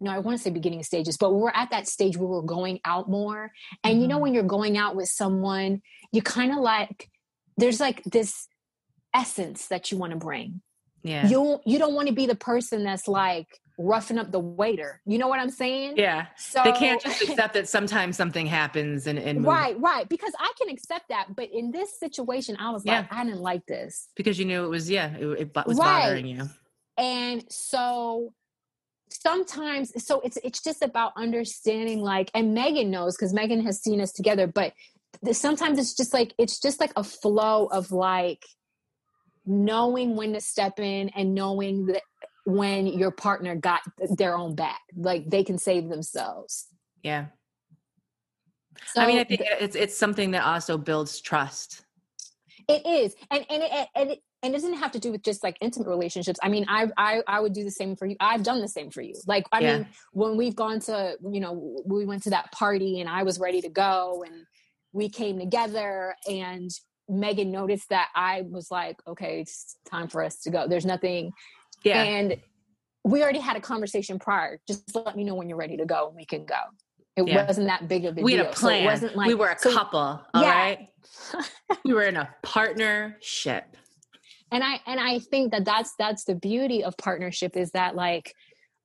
no, 0.00 0.10
I 0.10 0.18
want 0.18 0.36
to 0.36 0.42
say 0.42 0.50
beginning 0.50 0.82
stages, 0.82 1.16
but 1.16 1.32
we 1.32 1.40
were 1.40 1.56
at 1.56 1.70
that 1.70 1.88
stage 1.88 2.16
where 2.16 2.28
we're 2.28 2.42
going 2.42 2.80
out 2.84 3.08
more. 3.08 3.52
And 3.84 4.02
you 4.02 4.08
know, 4.08 4.18
Mhm. 4.18 4.22
when 4.22 4.34
you're 4.34 4.42
going 4.42 4.76
out 4.76 4.96
with 4.96 5.08
someone, 5.08 5.80
you 6.10 6.20
kind 6.20 6.52
of 6.52 6.58
like, 6.58 7.08
there's 7.56 7.80
like 7.80 8.02
this 8.04 8.48
essence 9.14 9.68
that 9.68 9.90
you 9.90 9.98
want 9.98 10.12
to 10.12 10.18
bring. 10.18 10.60
yeah. 11.02 11.28
You 11.28 11.60
you 11.66 11.78
don't 11.78 11.94
want 11.94 12.08
to 12.08 12.14
be 12.14 12.26
the 12.26 12.34
person 12.36 12.84
that's 12.84 13.08
like 13.08 13.46
roughing 13.78 14.18
up 14.18 14.30
the 14.30 14.38
waiter. 14.38 15.00
You 15.06 15.18
know 15.18 15.28
what 15.28 15.40
I'm 15.40 15.50
saying? 15.50 15.94
yeah. 15.96 16.26
So 16.36 16.62
They 16.62 16.72
can't 16.72 17.00
just 17.02 17.22
accept 17.22 17.54
that 17.54 17.68
sometimes 17.68 18.16
something 18.16 18.46
happens 18.46 19.06
and, 19.06 19.18
and 19.18 19.44
right, 19.44 19.78
right. 19.80 20.08
Because 20.08 20.32
I 20.38 20.52
can 20.58 20.68
accept 20.68 21.08
that, 21.08 21.34
but 21.34 21.48
in 21.52 21.70
this 21.72 21.98
situation, 21.98 22.56
I 22.60 22.70
was 22.70 22.84
like, 22.84 23.06
I 23.12 23.24
didn't 23.24 23.40
like 23.40 23.64
this. 23.66 24.08
because 24.14 24.38
you 24.38 24.44
knew 24.44 24.64
it 24.64 24.68
was 24.68 24.88
yeah 24.90 25.16
it, 25.16 25.26
it 25.26 25.66
was 25.66 25.78
Right. 25.78 26.02
bothering 26.02 26.26
you. 26.26 26.48
and 26.98 27.44
so 27.50 28.32
sometimes 29.10 29.92
so 30.04 30.20
it's 30.20 30.38
it's 30.42 30.62
just 30.62 30.82
about 30.82 31.12
understanding 31.16 32.00
like 32.00 32.30
and 32.34 32.54
megan 32.54 32.90
knows 32.90 33.14
because 33.16 33.32
megan 33.34 33.62
has 33.62 33.78
seen 33.82 34.00
us 34.00 34.10
together 34.12 34.46
but 34.46 34.72
sometimes 35.32 35.78
it's 35.78 35.94
just 35.94 36.14
like 36.14 36.32
it's 36.38 36.58
just 36.58 36.80
like 36.80 36.92
a 36.96 37.04
flow 37.04 37.66
of 37.66 37.92
like 37.92 38.42
knowing 39.46 40.16
when 40.16 40.32
to 40.32 40.40
step 40.40 40.78
in 40.78 41.08
and 41.10 41.34
knowing 41.34 41.86
that 41.86 42.02
when 42.44 42.86
your 42.86 43.10
partner 43.10 43.54
got 43.54 43.80
their 44.16 44.36
own 44.36 44.54
back 44.54 44.80
like 44.96 45.28
they 45.28 45.44
can 45.44 45.58
save 45.58 45.88
themselves 45.88 46.66
Yeah. 47.02 47.26
so 48.86 49.00
I 49.00 49.06
mean, 49.06 49.18
I 49.18 49.24
think 49.24 49.42
it's 49.60 49.76
it's 49.76 49.96
something 49.96 50.32
that 50.32 50.44
also 50.44 50.78
builds 50.78 51.20
trust. 51.20 51.82
It 52.68 52.86
is, 52.86 53.14
and 53.30 53.44
and 53.50 53.62
it 53.62 53.70
and 53.94 54.10
it, 54.10 54.18
and 54.42 54.54
it 54.54 54.56
doesn't 54.56 54.74
have 54.74 54.92
to 54.92 54.98
do 54.98 55.12
with 55.12 55.22
just 55.22 55.42
like 55.42 55.56
intimate 55.60 55.88
relationships. 55.88 56.38
I 56.42 56.48
mean, 56.48 56.64
I 56.68 56.88
I 56.96 57.22
I 57.26 57.40
would 57.40 57.52
do 57.52 57.64
the 57.64 57.70
same 57.70 57.96
for 57.96 58.06
you. 58.06 58.16
I've 58.20 58.42
done 58.42 58.60
the 58.60 58.68
same 58.68 58.90
for 58.90 59.02
you. 59.02 59.14
Like 59.26 59.46
I 59.52 59.60
Yeah. 59.60 59.76
mean, 59.78 59.86
when 60.12 60.36
we've 60.36 60.56
gone 60.56 60.80
to 60.80 61.16
you 61.30 61.40
know 61.40 61.82
we 61.86 62.04
went 62.04 62.22
to 62.24 62.30
that 62.30 62.50
party 62.52 63.00
and 63.00 63.08
I 63.08 63.22
was 63.22 63.38
ready 63.38 63.60
to 63.62 63.68
go 63.68 64.24
and 64.26 64.44
we 64.92 65.08
came 65.08 65.38
together 65.38 66.14
and 66.28 66.70
Megan 67.12 67.50
noticed 67.50 67.88
that 67.90 68.08
I 68.14 68.42
was 68.50 68.70
like, 68.70 68.96
okay, 69.06 69.40
it's 69.40 69.76
time 69.90 70.08
for 70.08 70.22
us 70.24 70.40
to 70.42 70.50
go. 70.50 70.66
There's 70.66 70.86
nothing. 70.86 71.32
Yeah. 71.84 72.02
And 72.02 72.36
we 73.04 73.22
already 73.22 73.40
had 73.40 73.56
a 73.56 73.60
conversation 73.60 74.18
prior. 74.18 74.60
Just 74.66 74.94
let 74.94 75.16
me 75.16 75.24
know 75.24 75.34
when 75.34 75.48
you're 75.48 75.58
ready 75.58 75.76
to 75.76 75.86
go 75.86 76.08
and 76.08 76.16
we 76.16 76.24
can 76.24 76.44
go. 76.44 76.54
It 77.16 77.28
Yeah. 77.28 77.46
wasn't 77.46 77.66
that 77.68 77.88
big 77.88 78.04
of 78.06 78.16
a 78.16 78.22
we 78.22 78.32
deal. 78.36 78.44
had 78.46 78.54
a 78.54 78.56
So 78.56 78.68
it 78.68 78.70
plan. 78.70 78.84
wasn't 78.84 79.16
like 79.16 79.28
we 79.28 79.34
were 79.34 79.48
a 79.50 79.58
so- 79.58 79.72
couple. 79.72 79.98
All 80.00 80.24
right. 80.34 80.88
Yeah. 81.34 81.42
we 81.84 81.92
were 81.92 82.04
in 82.04 82.16
a 82.16 82.28
partnership. 82.42 83.64
and 84.52 84.62
i 84.62 84.80
and 84.86 85.00
i 85.00 85.18
think 85.18 85.50
that 85.52 85.64
that's 85.64 85.94
that's 85.98 86.24
the 86.24 86.34
beauty 86.34 86.84
of 86.84 86.94
partnership 86.98 87.56
is 87.56 87.70
that 87.72 87.96
like 87.96 88.34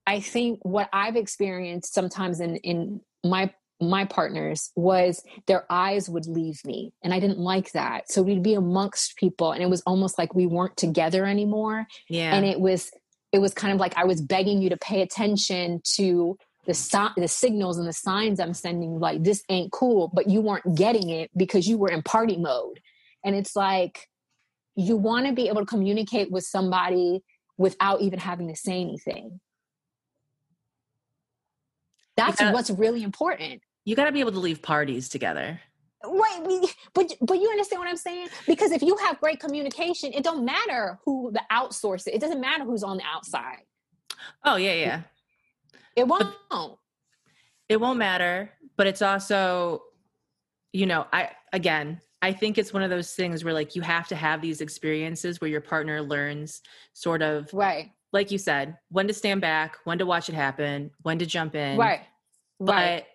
i 0.08 0.20
think 0.20 0.60
what 0.64 0.88
i've 0.94 1.16
experienced 1.18 1.94
sometimes 1.94 2.40
in 2.40 2.56
in 2.58 3.02
my 3.24 3.54
my 3.80 4.06
partners 4.06 4.72
was 4.76 5.24
their 5.46 5.66
eyes 5.70 6.10
would 6.10 6.26
leave 6.26 6.60
me 6.66 6.92
and 7.04 7.14
i 7.14 7.20
didn't 7.20 7.38
like 7.40 7.72
that 7.74 8.10
so 8.12 8.22
we'd 8.24 8.42
be 8.42 8.56
amongst 8.56 9.16
people 9.18 9.52
and 9.52 9.62
it 9.62 9.70
was 9.70 9.82
almost 9.86 10.18
like 10.18 10.34
we 10.34 10.48
weren't 10.48 10.76
together 10.78 11.26
anymore 11.26 11.86
Yeah. 12.10 12.34
and 12.34 12.46
it 12.46 12.60
was 12.60 12.90
it 13.32 13.40
was 13.40 13.54
kind 13.54 13.74
of 13.74 13.80
like 13.80 13.96
i 13.96 14.04
was 14.06 14.20
begging 14.22 14.62
you 14.62 14.70
to 14.70 14.78
pay 14.78 15.02
attention 15.02 15.82
to 15.96 16.38
the 16.66 16.74
si- 16.74 17.14
the 17.18 17.28
signals 17.28 17.78
and 17.78 17.88
the 17.88 17.94
signs 17.94 18.40
i'm 18.40 18.54
sending 18.56 19.00
like 19.00 19.24
this 19.24 19.44
ain't 19.50 19.72
cool 19.72 20.10
but 20.14 20.28
you 20.28 20.42
weren't 20.42 20.76
getting 20.76 21.10
it 21.10 21.30
because 21.38 21.68
you 21.68 21.78
were 21.78 21.90
in 21.90 22.02
party 22.02 22.38
mode 22.38 22.80
and 23.24 23.36
it's 23.36 23.56
like 23.56 24.08
you 24.76 24.96
want 24.96 25.28
to 25.28 25.34
be 25.34 25.48
able 25.50 25.62
to 25.62 25.66
communicate 25.66 26.32
with 26.32 26.44
somebody 26.44 27.22
without 27.58 28.02
even 28.02 28.18
having 28.20 28.48
to 28.48 28.56
say 28.56 28.82
anything 28.82 29.40
that's 32.16 32.42
Yeah. 32.42 32.52
what's 32.54 32.70
really 32.72 33.04
important 33.04 33.62
you 33.88 33.96
got 33.96 34.04
to 34.06 34.12
be 34.12 34.20
able 34.20 34.34
to 34.34 34.40
leave 34.40 34.62
parties 34.62 35.08
together. 35.08 35.62
Right, 36.04 36.66
but 36.94 37.16
but 37.22 37.40
you 37.40 37.50
understand 37.50 37.80
what 37.80 37.88
I'm 37.88 37.96
saying? 37.96 38.28
Because 38.46 38.72
if 38.72 38.82
you 38.82 38.98
have 38.98 39.18
great 39.22 39.40
communication, 39.40 40.12
it 40.12 40.26
don't 40.26 40.44
matter 40.44 41.00
who 41.06 41.32
the 41.32 41.42
outsource 41.50 42.06
it. 42.06 42.14
It 42.14 42.20
doesn't 42.20 42.42
matter 42.42 42.66
who's 42.66 42.84
on 42.84 42.98
the 42.98 43.04
outside. 43.04 43.62
Oh, 44.44 44.58
yeah, 44.58 44.74
yeah. 44.74 45.02
It 45.96 46.06
won't. 46.06 46.36
It 47.70 47.80
won't 47.80 47.98
matter, 47.98 48.52
but 48.76 48.88
it's 48.88 49.02
also, 49.02 49.84
you 50.74 50.86
know, 50.86 51.08
I, 51.14 51.30
again, 51.54 52.02
I 52.22 52.34
think 52.34 52.58
it's 52.58 52.74
one 52.74 52.84
of 52.84 52.90
those 52.90 53.14
things 53.14 53.46
where 53.46 53.54
like 53.54 53.74
you 53.74 53.82
have 53.84 54.10
to 54.10 54.16
have 54.18 54.42
these 54.42 54.60
experiences 54.60 55.40
where 55.40 55.50
your 55.50 55.62
partner 55.62 56.02
learns 56.02 56.62
sort 56.92 57.22
of, 57.22 57.50
Right. 57.54 57.92
like 58.12 58.32
you 58.32 58.38
said, 58.38 58.78
when 58.90 59.08
to 59.08 59.14
stand 59.14 59.40
back, 59.40 59.78
when 59.86 59.98
to 60.00 60.06
watch 60.06 60.28
it 60.28 60.36
happen, 60.36 60.92
when 61.04 61.20
to 61.20 61.26
jump 61.26 61.56
in. 61.56 61.78
Right. 61.78 62.02
But 62.60 62.74
Right. 62.74 63.06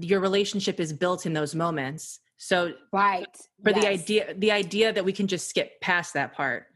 Your 0.00 0.20
relationship 0.20 0.80
is 0.80 0.92
built 0.92 1.26
in 1.26 1.32
those 1.32 1.54
moments. 1.54 2.20
So 2.38 2.72
Right. 2.92 3.26
for 3.64 3.72
the 3.72 3.86
idea 3.86 4.34
the 4.34 4.52
idea 4.52 4.92
that 4.92 5.04
we 5.04 5.12
can 5.12 5.26
just 5.26 5.48
skip 5.48 5.80
past 5.80 6.14
that 6.14 6.34
part 6.34 6.66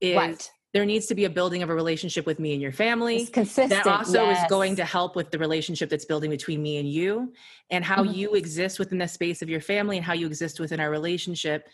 is 0.00 0.16
Right. 0.16 0.50
there 0.72 0.84
needs 0.84 1.06
to 1.06 1.14
be 1.14 1.24
a 1.24 1.30
building 1.30 1.62
of 1.62 1.70
a 1.70 1.74
relationship 1.74 2.26
with 2.26 2.38
me 2.40 2.52
and 2.52 2.60
your 2.62 2.72
family 2.72 3.16
It's 3.16 3.30
consistent. 3.30 3.70
that 3.70 3.86
also 3.86 4.28
is 4.30 4.42
going 4.48 4.76
to 4.76 4.84
help 4.84 5.14
with 5.14 5.30
the 5.30 5.38
relationship 5.38 5.88
that's 5.90 6.04
building 6.04 6.30
between 6.30 6.62
me 6.62 6.78
and 6.78 6.88
you 6.90 7.32
and 7.70 7.84
how 7.84 8.02
Mhm. 8.02 8.14
you 8.16 8.34
exist 8.34 8.78
within 8.78 8.98
the 8.98 9.06
space 9.08 9.42
of 9.42 9.48
your 9.48 9.60
family 9.60 9.96
and 9.98 10.04
how 10.04 10.14
you 10.14 10.26
exist 10.26 10.58
within 10.58 10.80
our 10.80 10.90
relationship 10.90 11.68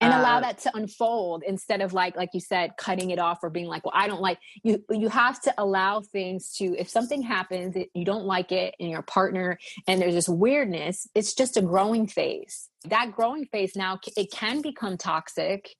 and 0.00 0.12
allow 0.12 0.38
Uh, 0.38 0.40
that 0.40 0.58
to 0.58 0.76
unfold 0.76 1.42
instead 1.46 1.80
of 1.80 1.92
like 1.92 2.16
like 2.16 2.30
you 2.34 2.40
said 2.40 2.76
cutting 2.76 3.10
it 3.10 3.18
off 3.18 3.38
or 3.42 3.50
being 3.50 3.66
like 3.66 3.84
well 3.84 3.94
i 3.96 4.06
don't 4.06 4.20
like 4.20 4.38
you 4.62 4.84
you 4.90 5.08
have 5.08 5.40
to 5.40 5.54
allow 5.58 6.00
things 6.00 6.52
to 6.52 6.76
if 6.78 6.88
something 6.88 7.22
happens 7.22 7.76
you 7.94 8.04
don't 8.04 8.24
like 8.24 8.52
it 8.52 8.74
in 8.78 8.88
your 8.88 9.02
partner 9.02 9.58
and 9.86 10.00
there's 10.00 10.14
this 10.14 10.28
weirdness 10.28 11.08
it's 11.14 11.34
just 11.34 11.56
a 11.56 11.62
growing 11.62 12.06
phase. 12.06 12.68
That 12.84 13.12
growing 13.12 13.46
phase 13.46 13.76
now 13.76 13.98
it 14.16 14.30
can 14.30 14.62
become 14.62 14.96
toxic 14.96 15.74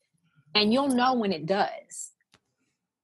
and 0.55 0.73
you'll 0.73 0.89
know 0.89 1.15
when 1.15 1.33
it 1.33 1.47
does. 1.47 2.13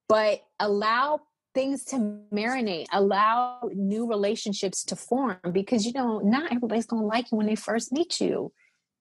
But 0.09 0.41
allow 0.59 1.21
things 1.53 1.85
to 1.85 2.19
marinate 2.33 2.87
allow 2.91 3.69
new 3.73 4.07
relationships 4.09 4.83
to 4.85 4.95
form 4.95 5.37
because 5.51 5.85
you 5.85 5.93
know 5.93 6.19
not 6.19 6.51
everybody's 6.51 6.87
going 6.87 7.03
to 7.03 7.07
like 7.07 7.31
you 7.31 7.37
when 7.37 7.45
they 7.45 7.55
first 7.55 7.91
meet 7.91 8.19
you 8.19 8.51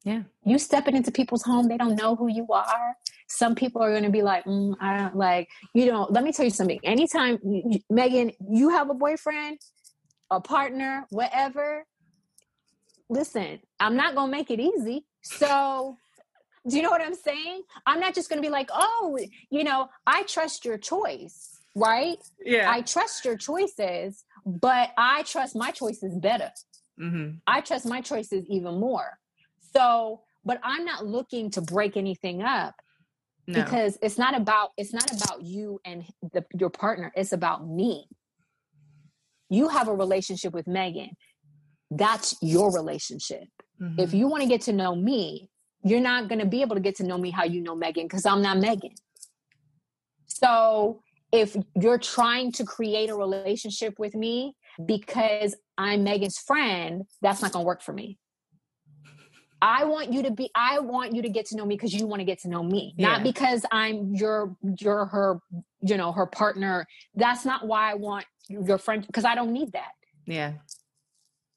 yeah. 0.05 0.23
You 0.45 0.59
stepping 0.59 0.97
into 0.97 1.13
people's 1.13 1.43
home 1.43 1.69
they 1.69 1.77
don't 1.77 1.97
know 1.97 2.17
who 2.17 2.29
you 2.29 2.47
are. 2.51 2.97
Some 3.29 3.55
people 3.55 3.81
are 3.83 3.91
going 3.91 4.03
to 4.03 4.11
be 4.11 4.23
like 4.23 4.45
mm, 4.45 4.75
i 4.81 4.99
don't 4.99 5.17
like 5.17 5.49
you 5.75 5.87
know 5.87 6.07
let 6.11 6.23
me 6.25 6.33
tell 6.33 6.45
you 6.45 6.51
something. 6.51 6.81
Anytime 6.85 7.39
you- 7.45 7.81
megan 7.91 8.33
you 8.51 8.71
have 8.71 8.91
a 8.91 8.95
boyfriend 8.95 9.59
a 10.31 10.41
partner 10.41 11.07
whatever 11.11 11.85
listen 13.11 13.61
i'm 13.81 13.97
not 13.97 14.15
going 14.15 14.31
to 14.31 14.37
make 14.37 14.51
it 14.51 14.61
easy. 14.61 15.05
So 15.23 15.97
do 16.69 16.77
you 16.77 16.83
know 16.83 16.91
what 16.91 17.01
i'm 17.03 17.15
saying? 17.15 17.63
I'm 17.87 18.01
not 18.01 18.15
just 18.15 18.29
going 18.29 18.41
to 18.43 18.47
be 18.47 18.53
like 18.53 18.71
oh 18.73 19.19
you 19.51 19.65
know 19.65 19.89
i 20.07 20.23
trust 20.25 20.65
your 20.65 20.79
choice 20.79 21.59
right? 21.75 22.19
Yeah. 22.45 22.71
I 22.71 22.83
trust 22.83 23.25
your 23.25 23.37
choices 23.39 24.25
but 24.45 24.91
i 24.99 25.23
trust 25.23 25.57
my 25.57 25.71
choices 25.71 26.15
better. 26.17 26.51
Hmm 26.99 27.31
I 27.47 27.61
trust 27.63 27.87
my 27.87 28.01
choices 28.03 28.45
even 28.49 28.79
more. 28.79 29.19
So, 29.75 30.23
but 30.45 30.61
I'm 30.63 30.85
not 30.85 31.07
looking 31.07 31.51
to 31.53 31.61
break 31.61 31.97
anything 31.97 32.43
up 32.43 32.75
no 33.47 33.63
because 33.63 33.99
it's 34.03 34.19
not 34.19 34.37
about 34.37 34.71
it's 34.77 34.93
not 34.93 35.11
about 35.13 35.43
you 35.43 35.81
and 35.85 36.05
the, 36.33 36.45
your 36.59 36.71
partner. 36.71 37.13
It's 37.17 37.33
about 37.33 37.67
me. 37.67 38.09
You 39.51 39.69
have 39.69 39.89
a 39.89 39.95
relationship 39.95 40.53
with 40.55 40.67
Megan. 40.67 41.11
That's 41.91 42.37
your 42.41 42.73
relationship. 42.73 43.49
Mhm. 43.81 44.01
If 44.01 44.15
you 44.15 44.27
want 44.29 44.43
to 44.43 44.49
get 44.49 44.63
to 44.63 44.73
know 44.73 44.95
me, 44.95 45.51
you're 45.85 46.01
not 46.01 46.29
going 46.29 46.39
to 46.39 46.47
be 46.47 46.63
able 46.63 46.77
to 46.77 46.81
get 46.81 46.97
to 46.97 47.05
know 47.05 47.19
me 47.19 47.31
how 47.31 47.45
you 47.45 47.61
know 47.61 47.75
Megan 47.75 48.07
because 48.07 48.25
I'm 48.25 48.43
not 48.43 48.59
Megan. 48.59 48.95
So, 50.27 51.03
if 51.33 51.57
you're 51.81 51.99
trying 51.99 52.53
to 52.53 52.65
create 52.65 53.11
a 53.11 53.17
relationship 53.17 53.99
with 53.99 54.15
me 54.15 54.55
because 54.85 55.55
I'm 55.79 56.05
Megan's 56.05 56.39
friend, 56.39 57.05
that's 57.23 57.41
not 57.43 57.53
going 57.53 57.65
to 57.65 57.67
work 57.67 57.83
for 57.83 57.93
me. 57.93 58.19
I 59.63 59.85
want 59.85 60.13
you 60.13 60.25
to 60.25 60.33
be 60.33 60.51
I 60.57 60.81
want 60.81 61.15
you 61.15 61.23
to 61.23 61.29
get 61.29 61.47
to 61.47 61.57
know 61.57 61.65
me 61.65 61.77
because 61.77 61.95
you 61.95 62.07
want 62.07 62.19
to 62.21 62.25
get 62.25 62.41
to 62.41 62.49
know 62.49 62.65
me, 62.65 62.95
Yeah. 62.99 63.11
not 63.11 63.23
because 63.23 63.65
I'm 63.71 64.13
your 64.15 64.57
your 64.81 65.07
her, 65.07 65.41
you 65.81 65.97
know, 65.97 66.11
her 66.13 66.27
partner. 66.27 66.87
That's 67.15 67.45
not 67.45 67.67
why 67.67 67.93
I 67.93 67.95
want 67.95 68.27
your 68.49 68.79
friend 68.79 69.07
because 69.07 69.25
I 69.25 69.37
don't 69.37 69.53
need 69.53 69.73
that. 69.73 69.93
yeah 70.27 70.55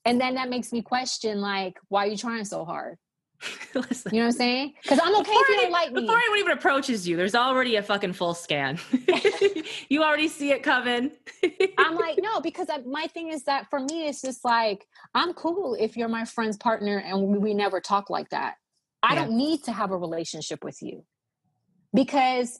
And 0.05 0.21
then 0.21 0.35
that 0.35 0.49
makes 0.49 0.71
me 0.71 0.83
question 0.83 1.41
like 1.41 1.77
why 1.89 2.05
are 2.05 2.09
you 2.09 2.17
trying 2.17 2.45
so 2.45 2.63
hard? 2.63 2.97
Listen, 3.75 4.13
You 4.13 4.21
know 4.21 4.27
what 4.27 4.33
I'm 4.33 4.37
saying? 4.37 4.73
Because 4.83 4.99
I'm 5.03 5.15
okay 5.15 5.23
before, 5.23 5.41
if 5.41 5.49
you 5.49 5.55
don't 5.55 5.71
like 5.71 5.91
me. 5.93 6.01
before 6.01 6.17
anyone 6.17 6.39
even 6.39 6.51
approaches 6.53 7.07
you 7.07 7.17
there's 7.17 7.35
already 7.35 7.75
a 7.75 7.83
fucking 7.83 8.13
full 8.13 8.33
scan 8.33 8.79
you 9.89 10.03
already 10.03 10.27
see 10.27 10.51
it 10.51 10.63
coming 10.63 11.11
I'm 11.77 11.95
like, 11.95 12.17
no, 12.21 12.39
because 12.41 12.67
I, 12.69 12.77
my 12.79 13.07
thing 13.07 13.29
is 13.29 13.43
that 13.43 13.69
for 13.69 13.79
me, 13.79 14.07
it's 14.07 14.21
just 14.21 14.43
like, 14.45 14.87
I'm 15.13 15.33
cool 15.33 15.75
if 15.79 15.97
you're 15.97 16.07
my 16.07 16.23
friend's 16.25 16.57
partner 16.57 16.97
and 16.97 17.21
we, 17.27 17.37
we 17.37 17.53
never 17.53 17.81
talk 17.81 18.09
like 18.09 18.29
that. 18.29 18.55
I 19.03 19.13
Yeah. 19.13 19.25
don't 19.25 19.37
need 19.37 19.63
to 19.65 19.71
have 19.73 19.91
a 19.91 19.97
relationship 19.97 20.63
with 20.63 20.81
you 20.81 21.03
because 21.93 22.59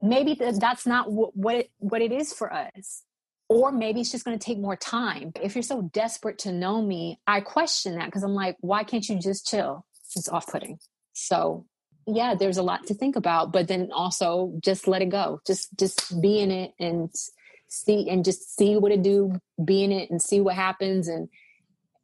maybe 0.00 0.34
th- 0.34 0.56
that's 0.58 0.86
not 0.86 1.10
what, 1.10 1.36
what, 1.36 1.54
it, 1.56 1.70
what 1.78 2.00
it 2.00 2.12
is 2.12 2.32
for 2.32 2.52
us. 2.52 3.02
Or 3.48 3.70
maybe 3.72 4.00
it's 4.00 4.10
just 4.10 4.24
going 4.24 4.38
to 4.38 4.44
take 4.44 4.58
more 4.58 4.76
time. 4.76 5.32
If 5.42 5.54
you're 5.54 5.62
so 5.62 5.82
desperate 5.92 6.38
to 6.40 6.52
know 6.52 6.80
me, 6.80 7.20
I 7.26 7.40
question 7.40 7.96
that 7.96 8.06
because 8.06 8.22
I'm 8.22 8.34
like, 8.34 8.56
why 8.60 8.84
can't 8.84 9.06
you 9.08 9.18
just 9.18 9.46
chill? 9.46 9.84
It's 10.16 10.28
off 10.28 10.46
putting. 10.46 10.78
So, 11.12 11.66
yeah, 12.06 12.34
there's 12.34 12.58
a 12.58 12.62
lot 12.62 12.86
to 12.86 12.94
think 12.94 13.16
about, 13.16 13.52
but 13.52 13.68
then 13.68 13.90
also 13.92 14.54
just 14.60 14.88
let 14.88 15.02
it 15.02 15.08
go. 15.08 15.40
Just 15.46 15.76
just 15.78 16.20
be 16.20 16.40
in 16.40 16.50
it 16.50 16.72
and 16.78 17.10
see 17.68 18.08
and 18.08 18.24
just 18.24 18.56
see 18.56 18.76
what 18.76 18.92
it 18.92 19.02
do 19.02 19.32
be 19.64 19.82
in 19.82 19.92
it 19.92 20.10
and 20.10 20.22
see 20.22 20.40
what 20.40 20.54
happens 20.54 21.08
and 21.08 21.28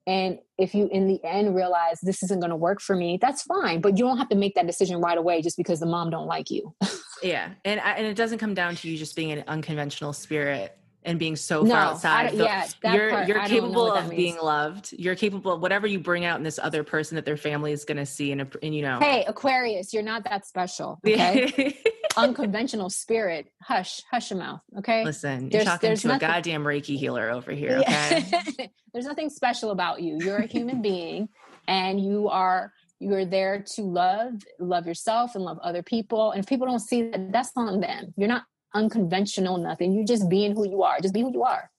and 0.06 0.38
if 0.58 0.74
you 0.74 0.88
in 0.90 1.06
the 1.06 1.22
end 1.22 1.54
realize 1.54 2.00
this 2.02 2.24
isn't 2.24 2.40
going 2.40 2.50
to 2.50 2.56
work 2.56 2.80
for 2.80 2.96
me 2.96 3.18
that's 3.20 3.42
fine 3.42 3.80
but 3.80 3.96
you 3.96 4.04
don't 4.04 4.18
have 4.18 4.28
to 4.28 4.34
make 4.34 4.56
that 4.56 4.66
decision 4.66 5.00
right 5.00 5.16
away 5.16 5.40
just 5.40 5.56
because 5.56 5.78
the 5.78 5.86
mom 5.86 6.10
don't 6.10 6.26
like 6.26 6.50
you 6.50 6.74
Yeah, 7.22 7.50
and 7.64 7.80
I, 7.80 7.92
and 7.92 8.06
it 8.06 8.16
doesn't 8.16 8.38
come 8.38 8.54
down 8.54 8.76
to 8.76 8.88
you 8.88 8.96
just 8.96 9.14
being 9.16 9.32
an 9.32 9.44
unconventional 9.46 10.12
spirit 10.12 10.76
and 11.04 11.18
being 11.18 11.34
so 11.36 11.62
No, 11.62 11.70
far 11.70 11.80
outside. 11.82 12.30
don't- 12.36 12.40
yeah, 12.40 12.66
you're 12.92 13.10
part, 13.10 13.28
you're 13.28 13.38
I 13.38 13.48
don't 13.48 13.56
know 13.56 13.68
capable 13.68 13.92
of 13.92 14.10
being 14.10 14.36
loved. 14.36 14.92
You're 14.92 15.14
capable 15.16 15.52
of 15.52 15.60
whatever 15.62 15.86
you 15.86 15.98
bring 15.98 16.24
out 16.24 16.36
in 16.38 16.42
this 16.44 16.58
other 16.58 16.84
person 16.84 17.14
that 17.16 17.24
their 17.24 17.36
family 17.38 17.72
is 17.72 17.84
going 17.84 17.96
to 17.96 18.06
see, 18.06 18.32
and, 18.32 18.54
and 18.62 18.74
you 18.74 18.82
know. 18.82 18.98
hey 19.00 19.24
aquarius 19.26 19.92
you're 19.94 20.02
not 20.02 20.24
that 20.24 20.46
special 20.46 21.00
okay 21.06 21.76
unconventional 22.16 22.90
spirit 22.90 23.46
hush 23.62 24.02
hush 24.10 24.30
your 24.30 24.38
mouth 24.38 24.60
okay 24.78 25.04
Listen, 25.04 25.50
you're 25.50 25.64
talking 25.64 25.88
there's 25.88 26.02
to 26.02 26.08
nothing- 26.08 26.28
a 26.28 26.32
goddamn 26.32 26.64
Reiki 26.64 26.98
healer 26.98 27.30
over 27.30 27.52
here. 27.52 27.78
Okay. 27.78 28.24
Yeah. 28.30 28.66
there's 28.92 29.06
nothing 29.06 29.30
special 29.30 29.70
about 29.70 30.02
you 30.02 30.18
you're 30.20 30.38
a 30.38 30.46
human 30.46 30.82
being 30.82 31.28
and 31.68 32.00
you 32.00 32.28
are 32.28 32.72
you're 32.98 33.24
there 33.24 33.64
to 33.74 33.82
love 33.82 34.34
love 34.58 34.86
yourself 34.86 35.34
and 35.34 35.44
love 35.44 35.58
other 35.62 35.82
people 35.82 36.32
and 36.32 36.40
if 36.40 36.46
people 36.48 36.66
don't 36.66 36.80
see 36.80 37.02
that 37.10 37.32
that's 37.32 37.52
on 37.56 37.80
them 37.80 38.12
you're 38.16 38.28
not 38.28 38.42
unconventional 38.74 39.58
nothing 39.58 39.92
you're 39.92 40.04
just 40.04 40.28
being 40.28 40.54
who 40.54 40.68
you 40.68 40.82
are 40.82 41.00
just 41.00 41.14
be 41.14 41.20
who 41.20 41.32
you 41.32 41.42
are 41.42 41.70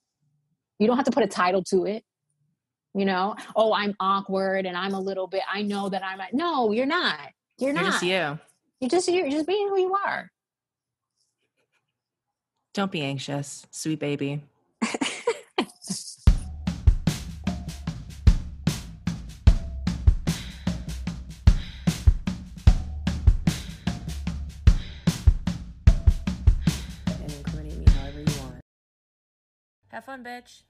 you 0.79 0.87
don't 0.87 0.97
have 0.97 1.05
to 1.05 1.11
put 1.11 1.23
a 1.23 1.27
title 1.27 1.63
to 1.63 1.85
it 1.85 2.03
you 2.93 3.05
know 3.05 3.35
oh 3.55 3.73
i'm 3.73 3.95
awkward 3.99 4.65
and 4.65 4.75
i'm 4.75 4.93
a 4.93 4.99
little 4.99 5.27
bit 5.27 5.41
i 5.51 5.61
know 5.61 5.87
that 5.89 6.03
i'm 6.03 6.19
no 6.33 6.71
you're 6.71 6.85
not 6.85 7.17
You're, 7.57 7.73
You're 7.73 7.81
not. 7.83 7.91
just 7.91 8.03
you. 8.03 8.39
You're 8.79 8.89
just 8.89 9.07
you're 9.07 9.29
just 9.29 9.45
being 9.45 9.69
who 9.69 9.79
you 9.79 9.95
are. 10.05 10.31
Don't 12.73 12.91
be 12.91 13.01
anxious, 13.01 13.67
sweet 13.69 13.99
baby. 13.99 14.41
And 30.07 30.63